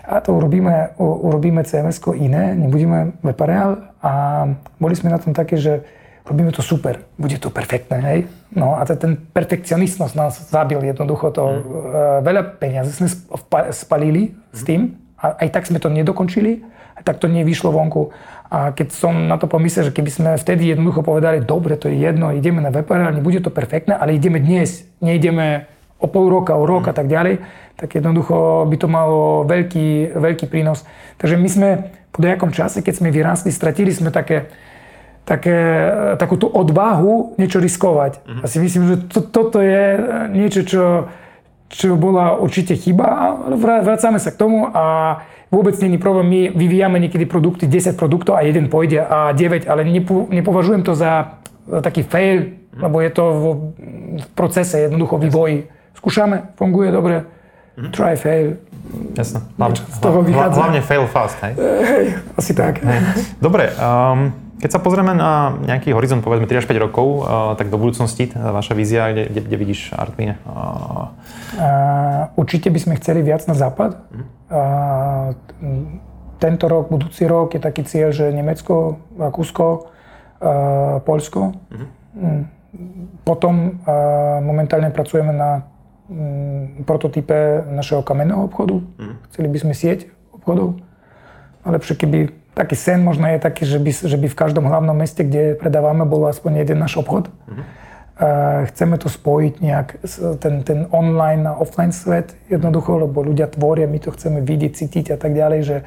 [0.10, 4.14] a to urobíme, urobíme cms iné, nebudeme Wepareal a
[4.82, 5.86] boli sme na tom také, že
[6.26, 8.20] robíme to super, bude to perfektné, hej.
[8.53, 11.43] No a ten perfekcionismus nás zabil jednoducho to.
[11.45, 11.62] Mm.
[12.26, 13.07] Veľa peniazy sme
[13.70, 16.66] spalili s tým a aj tak sme to nedokončili,
[16.97, 18.10] aj tak to nevyšlo vonku.
[18.49, 22.01] A keď som na to pomyslel, že keby sme vtedy jednoducho povedali, dobre, to je
[22.01, 25.70] jedno, ideme na Wepareal, nebude to perfektné, ale ideme dnes, neideme
[26.00, 27.43] o pol roka, o rok a tak ďalej,
[27.76, 30.88] tak jednoducho by to malo veľký, veľký prínos.
[31.20, 31.70] Takže my sme
[32.12, 34.52] po nejakom čase, keď sme vyrástli, stratili sme také,
[35.24, 35.58] také,
[36.20, 38.20] takú tú odvahu niečo riskovať.
[38.20, 38.43] Mm-hmm.
[38.43, 39.95] A si myslím, že to, toto je
[40.34, 40.84] niečo, čo,
[41.70, 43.06] čo bola určite chyba,
[43.47, 45.20] ale vracame sa k tomu a
[45.54, 46.28] vôbec není problém.
[46.28, 50.97] My vyvíjame niekedy produkty, 10 produktov a jeden pôjde a 9, ale nepo, nepovažujem to
[50.97, 51.39] za,
[51.80, 52.82] taký fail, mm-hmm.
[52.82, 53.43] lebo je to v,
[54.20, 55.78] v procese jednoducho vývoji.
[55.97, 57.25] Skúšame, funguje dobre,
[57.77, 57.91] mm-hmm.
[57.91, 58.59] try, fail.
[59.13, 59.43] Jasné.
[59.57, 60.57] Hlavne, z toho vychádza.
[60.59, 61.53] Hlavne fail fast, hej?
[61.59, 62.05] Hej,
[62.37, 62.81] asi tak.
[62.81, 62.99] Hej.
[63.37, 67.71] Dobre, um, keď sa pozrieme na nejaký horizont, povedzme 3 až 5 rokov, uh, tak
[67.71, 70.35] do budúcnosti, vaša vízia, kde, kde, kde vidíš Artmine?
[70.43, 71.15] Uh...
[71.55, 73.95] Uh, určite by sme chceli viac na západ.
[74.11, 74.25] Mm.
[74.51, 75.27] Uh,
[76.39, 79.67] tento rok, budúci rok je taký cieľ, že Nemecko, Rakúsko,
[80.43, 81.55] uh, Polsko.
[81.71, 82.43] Mm.
[83.23, 85.63] Potom uh, momentálne pracujeme na
[86.84, 88.82] prototype našeho kamenného obchodu.
[88.97, 89.16] Mm.
[89.30, 89.99] Chceli by sme sieť
[90.34, 90.82] obchodov.
[91.62, 94.97] A lepšie, keby taký sen možno je taký, že by, že by v každom hlavnom
[94.97, 97.30] meste, kde predávame, bol aspoň jeden náš obchod.
[97.30, 97.66] Mm-hmm.
[98.20, 99.88] Uh, chceme to spojiť nejak,
[100.43, 105.05] ten, ten online a offline svet jednoducho, lebo ľudia tvoria, my to chceme vidieť, cítiť
[105.16, 105.78] a tak ďalej, že,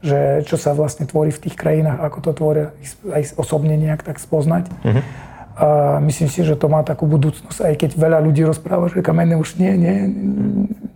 [0.00, 0.18] že
[0.48, 2.72] čo sa vlastne tvorí v tých krajinách, ako to tvoria
[3.12, 4.72] aj osobne nejak tak spoznať.
[4.72, 5.31] Mm-hmm.
[5.62, 9.38] A myslím si, že to má takú budúcnosť, aj keď veľa ľudí rozpráva, že kamenné
[9.38, 9.96] už nie, nie.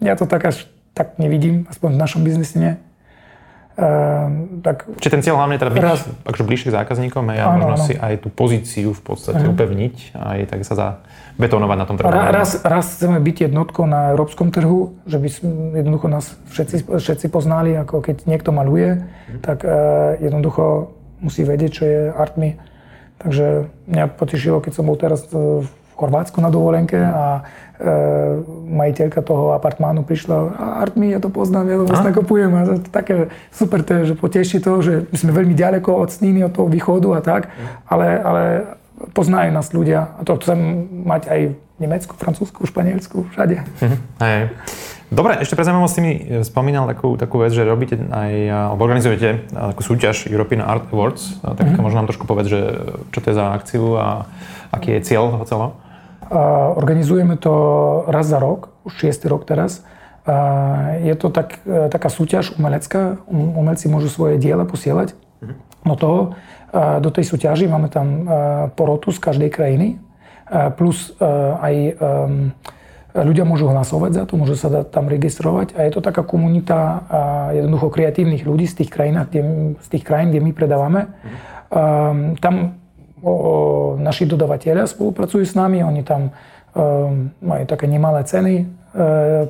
[0.02, 2.72] Ja to tak až tak nevidím, aspoň v našom biznise nie.
[3.76, 7.76] Uh, tak Čiže ten cieľ hlavne teda byť raz, akože bližšie k zákazníkom a možno
[7.76, 7.84] áno.
[7.84, 9.52] si aj tú pozíciu v podstate uh-huh.
[9.52, 12.08] upevniť a aj tak sa zabetonovať na tom trhu.
[12.08, 15.28] Raz, raz chceme byť jednotkou na európskom trhu, že by
[15.76, 19.44] jednoducho nás všetci, všetci poznali, ako keď niekto maluje, uh-huh.
[19.44, 22.56] tak uh, jednoducho musí vedieť, čo je ArtMe.
[23.16, 25.64] Takže mňa potešilo, keď som bol teraz v
[25.96, 27.90] Chorvátsku na dovolenke a e,
[28.68, 32.52] majiteľka toho apartmánu prišla a Artmi, ja to poznám, ja to vlastne kupujem.
[32.52, 36.12] A to také super, to je, že poteší to, že my sme veľmi ďaleko od
[36.12, 37.48] Sníny, od toho východu a tak,
[37.88, 38.42] ale, ale
[39.16, 43.64] poznajú nás ľudia a to chcem mať aj v Nemecku, Francúzsku, Španielsku, všade.
[43.80, 43.96] Mhm.
[44.20, 44.40] Hej.
[45.06, 49.82] Dobre, ešte pre zaujímavosť mi spomínal takú, takú vec, že robíte aj, alebo organizujete takú
[49.86, 51.78] súťaž European Art Awards, tak mm-hmm.
[51.78, 52.60] možno nám trošku povedz, že
[53.14, 54.26] čo to je za akciu a
[54.74, 55.70] aký je cieľ toho celého?
[56.74, 57.54] Organizujeme to
[58.10, 59.30] raz za rok, už 6.
[59.30, 59.86] rok teraz.
[61.06, 65.14] Je to tak, e, taká súťaž umelecká, um, umelci môžu svoje diela posielať
[65.86, 66.20] do toho.
[66.74, 68.22] Do tej súťaži máme tam e,
[68.74, 69.96] porotu z každej krajiny, e,
[70.74, 71.14] plus
[71.62, 71.94] aj
[73.24, 77.08] ľudia môžu hlasovať za to, môžu sa tam registrovať a je to taká komunita
[77.56, 79.40] jednoducho kreatívnych ľudí z tých krajín, kde,
[79.80, 81.00] z tých krajín, kde my predávame.
[82.40, 82.54] Tam
[83.24, 86.30] o, naši dodavateľia spolupracujú s nami, oni tam
[86.76, 88.64] um, majú také nemalé ceny e,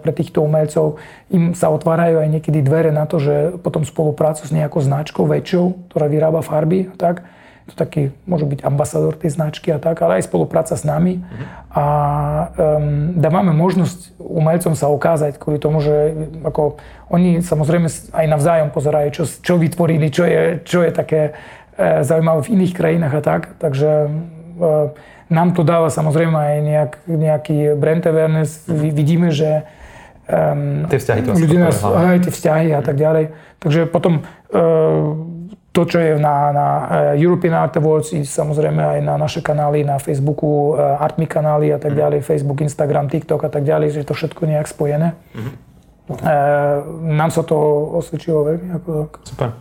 [0.00, 0.96] pre týchto umelcov.
[1.28, 5.92] Im sa otvárajú aj niekedy dvere na to, že potom spoluprácu s nejakou značkou väčšou,
[5.92, 7.26] ktorá vyrába farby a tak.
[7.66, 11.18] To taký, môže byť ambasador tej značky a tak, ale aj spolupráca s nami.
[11.18, 11.46] Mm-hmm.
[11.74, 11.84] A
[12.46, 16.14] um, dávame možnosť umelcom sa ukázať kvôli tomu, že
[16.46, 16.78] ako,
[17.10, 21.34] oni samozrejme aj navzájom pozerajú, čo, čo vytvorili, čo je, čo je také
[21.76, 23.42] E, zaujímavé v iných krajinách a tak.
[23.60, 24.10] Takže e,
[25.28, 28.64] nám to dáva samozrejme aj nejak, nejaký brand awareness.
[28.70, 29.68] Vidíme, že
[30.30, 33.34] um, tie vzťahy to ľudí nás, aj tie vzťahy a tak ďalej.
[33.58, 35.18] Takže potom uh,
[35.76, 36.66] to, čo je na, na
[37.20, 41.76] European Art Awards, i samozrejme aj na naše kanály, na Facebooku, uh, ArtMe kanály a
[41.76, 42.00] tak mm.
[42.00, 45.12] ďalej, Facebook, Instagram, TikTok a tak ďalej, že je to všetko nejak spojené.
[45.36, 45.54] Mm-hmm.
[46.06, 46.16] Uh,
[47.12, 47.56] nám sa to
[48.00, 48.68] osvedčilo veľmi.
[48.80, 48.90] Ako...
[49.28, 49.52] Super.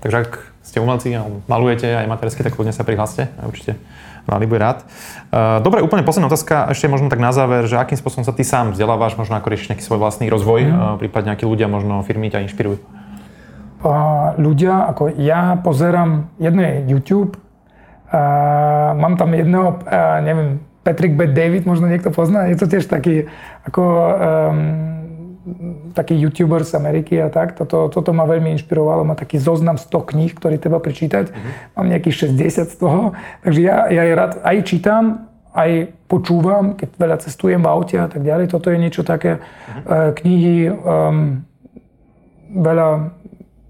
[0.00, 0.30] Takže ak
[0.64, 3.28] ste umelci a malujete aj matersky, tak kľudne sa prihláste.
[3.44, 3.76] Určite
[4.28, 4.84] Vali bude rád.
[4.84, 8.44] E, dobre, úplne posledná otázka, ešte možno tak na záver, že akým spôsobom sa ty
[8.44, 10.96] sám vzdelávaš, možno ako riešiš nejaký svoj vlastný rozvoj, mm.
[11.00, 12.76] prípadne akí ľudia, možno firmy ťa inšpirujú?
[13.78, 21.14] Uh, ľudia, ako ja pozerám, jedno je YouTube, uh, mám tam jedného, uh, neviem, Patrick
[21.14, 21.30] B.
[21.30, 23.28] David, možno niekto pozná, je to tiež taký,
[23.68, 24.58] ako um,
[25.92, 27.56] taký youtuber z Ameriky a tak.
[27.56, 29.04] Toto, toto ma veľmi inšpirovalo.
[29.04, 31.28] Má taký zoznam 100 kníh, ktorý treba prečítať.
[31.28, 31.76] Mm-hmm.
[31.76, 33.12] Mám nejakých 60 z toho.
[33.44, 38.22] Takže ja, ja rád aj čítam, aj počúvam, keď veľa cestujem v aute a tak
[38.24, 38.52] ďalej.
[38.52, 39.40] Toto je niečo také.
[39.40, 40.12] Mm-hmm.
[40.22, 41.44] Knihy, um,
[42.48, 42.88] veľa,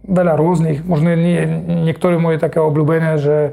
[0.09, 0.83] veľa rôznych.
[0.83, 1.45] Možno nie,
[1.87, 3.53] niektoré moje také obľúbené, že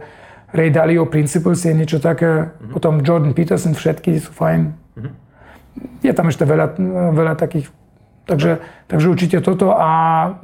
[0.55, 2.47] Ray Dalio Principles je niečo také.
[2.47, 2.71] Mm-hmm.
[2.71, 4.71] Potom Jordan Peterson, všetky sú fajn.
[4.71, 5.13] Mm-hmm.
[6.07, 6.79] Je tam ešte veľa,
[7.11, 7.67] veľa takých
[8.25, 8.57] Takže,
[8.89, 9.89] takže určite toto a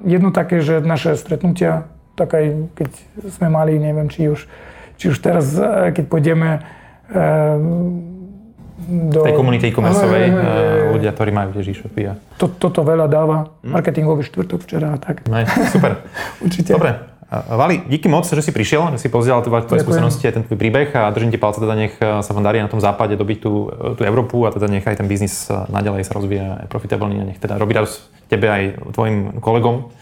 [0.05, 2.89] jedno také, že naše stretnutia, tak aj keď
[3.33, 4.45] sme mali, neviem, či už,
[5.01, 6.59] či už teraz, e, keď pôjdeme e,
[8.87, 9.21] do...
[9.21, 10.25] tej komunity e-commerceovej,
[10.97, 12.01] ľudia, ktorí majú tiež e-shopy.
[12.09, 12.13] A...
[12.41, 13.53] To, toto veľa dáva.
[13.61, 13.71] Hm?
[13.77, 15.25] Marketingový štvrtok včera a tak.
[15.29, 16.05] Ne, super.
[16.45, 16.73] určite.
[16.73, 20.59] Dobre, Vali, díky moc, že si prišiel, že si pozdiel tvoje skúsenosti a ten tvoj
[20.59, 23.71] príbeh a držím ti palce, teda nech sa vám darí na tom západe dobiť tú,
[23.95, 27.55] tú Európu a teda nech aj ten biznis naďalej sa rozvíja, profitabilný a nech teda
[27.55, 29.95] robí radosť tebe aj tvojim kolegom.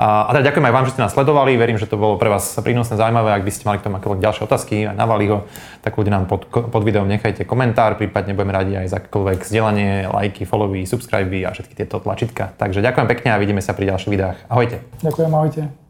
[0.00, 2.32] A, a teda ďakujem aj vám, že ste nás sledovali, verím, že to bolo pre
[2.32, 3.36] vás prínosné, zaujímavé.
[3.36, 5.44] Ak by ste mali k tomu akékoľvek ďalšie otázky aj na Valiho,
[5.84, 10.08] tak ľudia nám pod, pod videom nechajte komentár, prípadne budeme radi aj za akékoľvek zdieľanie,
[10.08, 12.56] lajky, followy, subscribe a všetky tieto tlačítka.
[12.56, 14.40] Takže ďakujem pekne a vidíme sa pri ďalších videách.
[14.48, 14.80] Ahojte.
[15.04, 15.80] Ďakujem, ahojte.